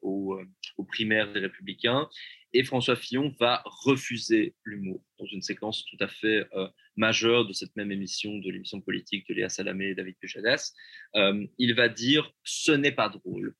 aux, 0.00 0.38
aux 0.78 0.84
primaires 0.84 1.30
des 1.32 1.40
Républicains. 1.40 2.08
Et 2.52 2.64
François 2.64 2.96
Fillon 2.96 3.34
va 3.38 3.62
refuser 3.64 4.54
l'humour 4.64 5.02
dans 5.18 5.26
une 5.26 5.42
séquence 5.42 5.84
tout 5.84 5.96
à 6.00 6.08
fait 6.08 6.46
euh, 6.54 6.68
majeure 6.96 7.46
de 7.46 7.52
cette 7.52 7.74
même 7.76 7.92
émission, 7.92 8.38
de 8.38 8.50
l'émission 8.50 8.80
politique 8.80 9.28
de 9.28 9.34
Léa 9.34 9.48
Salamé 9.48 9.86
et 9.86 9.94
David 9.94 10.16
Pujadas. 10.20 10.72
Euh, 11.16 11.46
il 11.58 11.74
va 11.74 11.88
dire 11.88 12.32
ce 12.44 12.72
n'est 12.72 12.92
pas 12.92 13.08
drôle. 13.08 13.54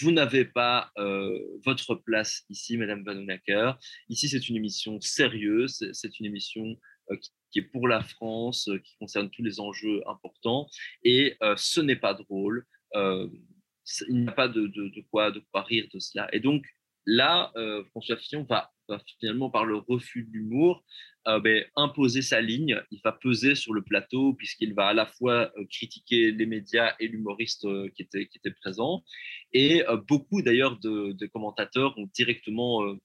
Vous 0.00 0.10
n'avez 0.10 0.46
pas 0.46 0.90
euh, 0.96 1.38
votre 1.64 1.96
place 1.96 2.44
ici, 2.48 2.78
Madame 2.78 3.04
Van 3.04 3.16
Hoenacker. 3.16 3.72
Ici, 4.08 4.28
c'est 4.28 4.48
une 4.48 4.56
émission 4.56 4.98
sérieuse, 5.02 5.86
c'est 5.92 6.18
une 6.18 6.26
émission 6.26 6.78
euh, 7.10 7.16
qui, 7.52 7.60
est 7.60 7.62
pour 7.62 7.88
la 7.88 8.02
France, 8.02 8.68
euh, 8.68 8.78
qui 8.78 8.96
concerne 8.98 9.30
tous 9.30 9.42
les 9.42 9.60
enjeux 9.60 10.02
importants, 10.08 10.68
et 11.02 11.36
euh, 11.42 11.54
ce 11.56 11.80
n'est 11.80 11.96
pas 11.96 12.12
drôle. 12.12 12.64
il 12.94 14.22
n'y 14.22 14.28
a 14.28 14.32
pas 14.32 14.48
de, 14.48 14.70
quoi, 15.10 15.30
de 15.30 15.40
quoi 15.50 15.62
rire 15.62 15.86
de 15.92 15.98
cela. 15.98 16.28
Et 16.34 16.40
donc, 16.40 16.66
là, 17.06 17.52
François 17.90 18.16
Fillon 18.16 18.44
va, 18.48 18.72
finalement, 19.18 19.50
par 19.50 19.64
le 19.64 19.76
refus 19.76 20.24
de 20.24 20.32
l'humour, 20.32 20.84
ben, 21.24 21.64
imposer 21.76 22.22
sa 22.22 22.40
ligne. 22.40 22.80
Il 22.90 23.00
va 23.04 23.12
peser 23.12 23.54
sur 23.54 23.72
le 23.72 23.82
plateau 23.82 24.34
puisqu'il 24.34 24.74
va 24.74 24.88
à 24.88 24.94
la 24.94 25.06
fois 25.06 25.52
critiquer 25.70 26.30
les 26.32 26.46
médias 26.46 26.94
et 27.00 27.08
l'humoriste 27.08 27.66
qui, 27.94 28.02
était, 28.02 28.50
présent. 28.60 29.04
Et 29.52 29.82
beaucoup 30.08 30.42
d'ailleurs 30.42 30.78
de, 30.78 31.26
commentateurs 31.26 31.96
ont 31.98 32.08
directement 32.14 32.96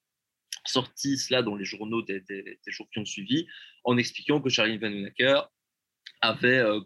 sorti 0.66 1.18
cela 1.18 1.42
dans 1.42 1.56
les 1.56 1.66
journaux 1.66 2.02
des, 2.02 2.24
jours 2.68 2.88
qui 2.92 3.00
ont 3.00 3.06
suivi, 3.06 3.48
en 3.84 3.98
expliquant 3.98 4.42
que 4.42 4.50
Charlie 4.50 4.78
Van 4.78 4.92
avait 6.22 6.60
euh, 6.60 6.80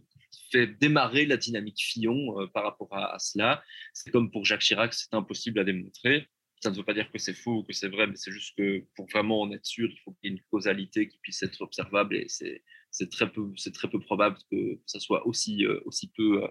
fait 0.51 0.67
démarrer 0.67 1.25
la 1.25 1.37
dynamique 1.37 1.81
Fillon 1.81 2.39
euh, 2.39 2.47
par 2.47 2.63
rapport 2.63 2.95
à, 2.95 3.17
cela. 3.19 3.63
C'est 3.93 4.11
comme 4.11 4.31
pour 4.31 4.45
Jacques 4.45 4.61
Chirac, 4.61 4.93
c'est 4.93 5.13
impossible 5.13 5.59
à 5.59 5.63
démontrer. 5.63 6.27
Ça 6.61 6.71
ne 6.71 6.75
veut 6.75 6.83
pas 6.83 6.93
dire 6.93 7.11
que 7.11 7.19
c'est 7.19 7.33
faux 7.33 7.59
ou 7.59 7.63
que 7.63 7.73
c'est 7.73 7.89
vrai, 7.89 8.07
mais 8.07 8.15
c'est 8.15 8.31
juste 8.31 8.55
que 8.57 8.83
pour 8.95 9.07
vraiment 9.07 9.41
en 9.41 9.51
être 9.51 9.65
sûr, 9.65 9.89
il 9.91 9.97
faut 10.03 10.13
qu'il 10.13 10.29
y 10.29 10.33
ait 10.33 10.37
une 10.37 10.43
causalité 10.49 11.07
qui 11.07 11.17
puisse 11.19 11.43
être 11.43 11.61
observable 11.61 12.15
et 12.15 12.27
c'est 12.27 13.09
très 13.09 13.29
peu 13.29 13.99
probable 13.99 14.37
que 14.51 14.79
ça 14.85 14.99
soit 14.99 15.27
aussi 15.27 15.65
euh, 15.65 15.79
peu 16.15 16.41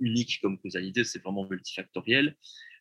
unique 0.00 0.38
comme 0.40 0.58
causalité. 0.58 1.04
C'est 1.04 1.22
vraiment 1.22 1.46
multifactoriel. 1.48 2.36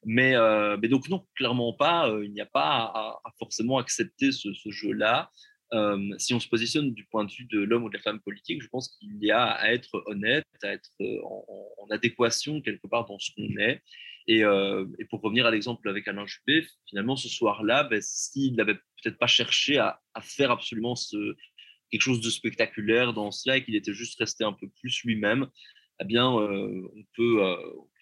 Mais, 0.05 0.35
euh, 0.35 0.77
donc 0.77 1.09
non, 1.09 1.25
clairement 1.35 1.73
pas. 1.73 2.09
Euh, 2.09 2.25
il 2.25 2.31
n'y 2.31 2.41
a 2.41 2.45
pas 2.45 2.91
à, 3.23 3.33
forcément 3.37 3.77
accepter 3.77 4.31
ce, 4.31 4.49
jeu-là. 4.65 5.29
Euh, 5.73 6.15
si 6.17 6.33
on 6.33 6.39
se 6.39 6.47
positionne 6.47 6.93
du 6.93 7.05
point 7.05 7.25
de 7.25 7.31
vue 7.31 7.45
de 7.45 7.59
l'homme 7.59 7.83
ou 7.83 7.89
de 7.89 7.97
la 7.97 8.01
femme 8.01 8.19
politique, 8.21 8.61
je 8.61 8.67
pense 8.69 8.89
qu'il 8.97 9.23
y 9.23 9.31
a 9.31 9.45
à 9.45 9.71
être 9.71 10.03
honnête, 10.07 10.45
à 10.63 10.69
être 10.69 10.89
en, 11.23 11.87
adéquation 11.91 12.61
quelque 12.61 12.87
part 12.87 13.05
dans 13.05 13.19
ce 13.19 13.31
qu'on 13.35 13.57
est. 13.57 13.81
Et, 14.31 14.41
et, 14.41 15.05
pour 15.05 15.21
revenir 15.21 15.47
à 15.47 15.51
l'exemple 15.51 15.89
avec 15.89 16.07
Alain 16.07 16.27
Juppé, 16.27 16.63
finalement, 16.87 17.15
ce 17.15 17.27
soir-là, 17.27 17.83
ben, 17.85 17.99
s'il 17.99 18.55
n'avait 18.55 18.75
peut-être 18.75 19.17
pas 19.17 19.25
cherché 19.25 19.79
à, 19.79 19.99
faire 20.21 20.51
absolument 20.51 20.93
quelque 21.89 22.01
chose 22.01 22.21
de 22.21 22.29
spectaculaire 22.29 23.13
dans 23.13 23.31
cela 23.31 23.57
et 23.57 23.63
qu'il 23.63 23.75
était 23.75 23.93
juste 23.93 24.19
resté 24.19 24.43
un 24.43 24.53
peu 24.53 24.69
plus 24.79 25.03
lui-même, 25.03 25.47
eh 25.99 26.05
bien, 26.05 26.29
on 26.29 27.03
peut, 27.15 27.41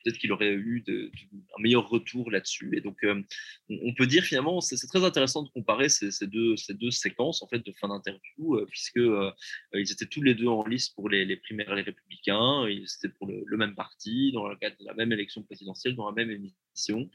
peut-être 0.08 0.20
qu'il 0.20 0.32
aurait 0.32 0.54
eu 0.54 0.84
un 0.90 1.62
meilleur 1.62 1.88
retour 1.90 2.32
là-dessus. 2.32 2.78
Et 2.78 2.82
donc, 2.82 3.04
euh, 3.04 3.22
on 3.70 3.94
peut 3.94 4.08
dire 4.08 4.24
finalement, 4.24 4.62
c'est 4.62 4.78
très 4.88 5.04
intéressant 5.04 5.44
de 5.44 5.50
comparer 5.50 5.90
ces, 5.90 6.28
deux, 6.28 6.56
ces 6.56 6.74
deux 6.74 6.92
séquences 6.92 7.44
en 7.44 7.48
fait 7.48 7.60
de 7.60 7.74
fin 7.74 7.90
d'interview, 7.90 8.56
euh, 8.56 8.66
puisque 8.70 8.98
euh, 8.98 9.32
ils 9.74 9.92
étaient 9.92 10.06
tous 10.06 10.22
les 10.22 10.34
deux 10.34 10.48
en 10.48 10.66
lice 10.66 10.90
pour 10.90 11.10
les, 11.10 11.36
primaires 11.38 11.76
les 11.76 11.82
républicains, 11.82 12.68
ils 12.70 12.86
étaient 12.98 13.14
pour 13.14 13.28
le, 13.28 13.58
même 13.58 13.76
parti, 13.76 14.32
dans 14.32 14.48
le 14.48 14.56
cadre 14.56 14.78
de 14.80 14.86
la 14.86 14.94
même 14.94 15.12
élection 15.12 15.44
présidentielle, 15.44 15.96
dans 15.96 16.10
la 16.10 16.16
même 16.16 16.32
émission. 16.32 17.10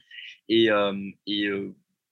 Et, 0.49 0.69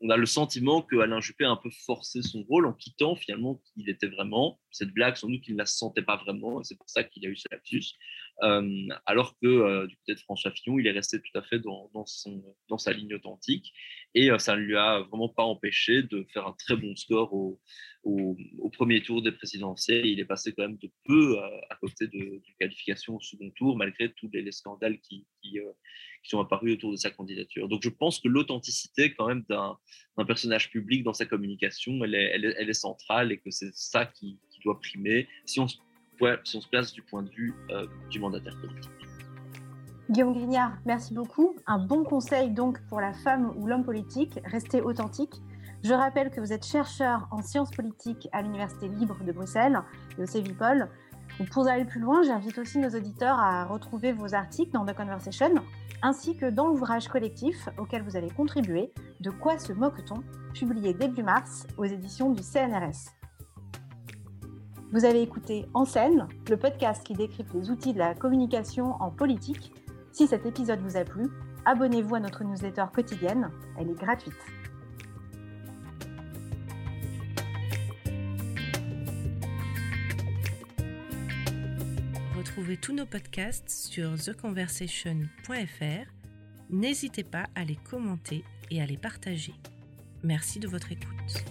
on 0.03 0.09
a 0.09 0.17
le 0.17 0.25
sentiment 0.25 0.81
que 0.81 0.95
Alain 0.95 1.21
Juppé 1.21 1.45
a 1.45 1.51
un 1.51 1.55
peu 1.55 1.69
forcé 1.69 2.23
son 2.23 2.41
rôle 2.41 2.65
en 2.65 2.73
quittant 2.73 3.15
finalement 3.15 3.61
qui 3.63 3.81
il 3.81 3.89
était 3.89 4.07
vraiment. 4.07 4.59
Cette 4.71 4.89
blague, 4.89 5.15
sans 5.15 5.29
doute 5.29 5.41
qu'il 5.41 5.53
ne 5.53 5.59
la 5.59 5.67
sentait 5.67 6.01
pas 6.01 6.17
vraiment, 6.17 6.59
et 6.59 6.63
c'est 6.63 6.75
pour 6.75 6.89
ça 6.89 7.03
qu'il 7.03 7.23
a 7.27 7.29
eu 7.29 7.35
ce 7.35 7.47
lapsus. 7.51 7.93
Alors 8.41 9.37
que 9.39 9.85
du 9.85 9.95
côté 9.97 10.15
de 10.15 10.19
François 10.19 10.51
Fillon, 10.51 10.79
il 10.79 10.87
est 10.87 10.91
resté 10.91 11.19
tout 11.19 11.37
à 11.37 11.43
fait 11.43 11.59
dans, 11.59 12.05
sa 12.77 12.93
ligne 12.93 13.13
authentique, 13.13 13.71
et 14.15 14.29
ça 14.39 14.55
ne 14.55 14.61
lui 14.61 14.75
a 14.75 15.01
vraiment 15.01 15.29
pas 15.29 15.43
empêché 15.43 16.03
de 16.03 16.25
faire 16.33 16.47
un 16.47 16.53
très 16.53 16.75
bon 16.75 16.95
score 16.95 17.33
au, 17.33 17.59
premier 18.73 19.03
tour 19.03 19.21
des 19.21 19.31
présidentielles. 19.31 20.07
Il 20.07 20.19
est 20.19 20.25
passé 20.25 20.53
quand 20.53 20.63
même 20.63 20.77
de 20.77 20.89
peu 21.05 21.37
à, 21.69 21.75
côté 21.75 22.07
de, 22.07 22.17
de, 22.17 22.41
qualification 22.59 23.17
au 23.17 23.21
second 23.21 23.51
tour, 23.55 23.77
malgré 23.77 24.11
tous 24.13 24.29
les, 24.33 24.51
scandales 24.51 24.99
qui, 25.01 25.27
sont 26.23 26.39
apparus 26.39 26.73
autour 26.73 26.91
de 26.91 26.97
sa 26.97 27.11
candidature. 27.11 27.67
Donc 27.67 27.81
je 27.83 27.89
pense 27.89 28.19
que 28.19 28.27
l'authenticité 28.27 29.13
quand 29.13 29.27
même 29.27 29.43
d'un 29.49 30.25
personnage 30.25 30.71
public 30.71 31.03
dans 31.03 31.13
sa 31.13 31.25
communication, 31.25 32.03
elle 32.03 32.15
est, 32.15 32.73
centrale 32.73 33.31
et 33.31 33.37
que 33.37 33.51
c'est 33.51 33.73
ça 33.73 34.05
qui, 34.05 34.39
qui, 34.49 34.61
doit 34.61 34.79
primer. 34.79 35.27
Si 35.45 35.59
on, 35.59 35.67
si 36.43 36.57
on 36.57 36.61
se 36.61 36.67
place 36.67 36.93
du 36.93 37.01
point 37.01 37.23
de 37.23 37.29
vue 37.29 37.53
euh, 37.69 37.87
du 38.09 38.19
mandataire 38.19 38.55
politique. 38.59 38.91
Guillaume 40.09 40.33
Grignard, 40.33 40.73
merci 40.85 41.13
beaucoup. 41.13 41.55
Un 41.67 41.79
bon 41.79 42.03
conseil 42.03 42.51
donc 42.51 42.81
pour 42.89 42.99
la 42.99 43.13
femme 43.13 43.53
ou 43.55 43.67
l'homme 43.67 43.85
politique, 43.85 44.39
restez 44.45 44.81
authentique. 44.81 45.41
Je 45.83 45.93
rappelle 45.93 46.29
que 46.29 46.39
vous 46.39 46.53
êtes 46.53 46.65
chercheur 46.65 47.27
en 47.31 47.41
sciences 47.41 47.71
politiques 47.71 48.27
à 48.33 48.41
l'Université 48.41 48.87
libre 48.87 49.17
de 49.23 49.31
Bruxelles 49.31 49.81
et 50.17 50.23
au 50.23 50.25
CEVIPOL. 50.25 50.89
Pour 51.51 51.67
aller 51.67 51.85
plus 51.85 52.01
loin, 52.01 52.21
j'invite 52.23 52.57
aussi 52.57 52.77
nos 52.77 52.89
auditeurs 52.89 53.39
à 53.39 53.65
retrouver 53.65 54.11
vos 54.11 54.35
articles 54.35 54.71
dans 54.71 54.85
The 54.85 54.93
Conversation, 54.93 55.55
ainsi 56.03 56.35
que 56.35 56.49
dans 56.49 56.67
l'ouvrage 56.67 57.07
collectif 57.07 57.69
auquel 57.77 58.03
vous 58.03 58.15
allez 58.15 58.29
contribuer, 58.29 58.91
De 59.21 59.31
quoi 59.31 59.57
se 59.57 59.71
moque-t-on, 59.71 60.21
publié 60.53 60.93
début 60.93 61.23
mars 61.23 61.65
aux 61.77 61.85
éditions 61.85 62.31
du 62.31 62.43
CNRS. 62.43 63.20
Vous 64.91 65.05
avez 65.05 65.21
écouté 65.21 65.65
En 65.73 65.85
scène, 65.85 66.27
le 66.49 66.57
podcast 66.57 67.01
qui 67.05 67.13
décrypte 67.13 67.53
les 67.53 67.69
outils 67.69 67.93
de 67.93 67.99
la 67.99 68.13
communication 68.13 69.01
en 69.01 69.09
politique. 69.09 69.71
Si 70.11 70.27
cet 70.27 70.45
épisode 70.45 70.81
vous 70.81 70.97
a 70.97 71.05
plu, 71.05 71.29
abonnez-vous 71.63 72.15
à 72.15 72.19
notre 72.19 72.43
newsletter 72.43 72.83
quotidienne, 72.93 73.49
elle 73.79 73.89
est 73.89 73.97
gratuite. 73.97 74.33
Retrouvez 82.37 82.75
tous 82.75 82.93
nos 82.93 83.05
podcasts 83.05 83.69
sur 83.69 84.21
theconversation.fr. 84.21 86.11
N'hésitez 86.69 87.23
pas 87.23 87.45
à 87.55 87.63
les 87.63 87.77
commenter 87.77 88.43
et 88.69 88.81
à 88.81 88.85
les 88.85 88.97
partager. 88.97 89.53
Merci 90.21 90.59
de 90.59 90.67
votre 90.67 90.91
écoute. 90.91 91.45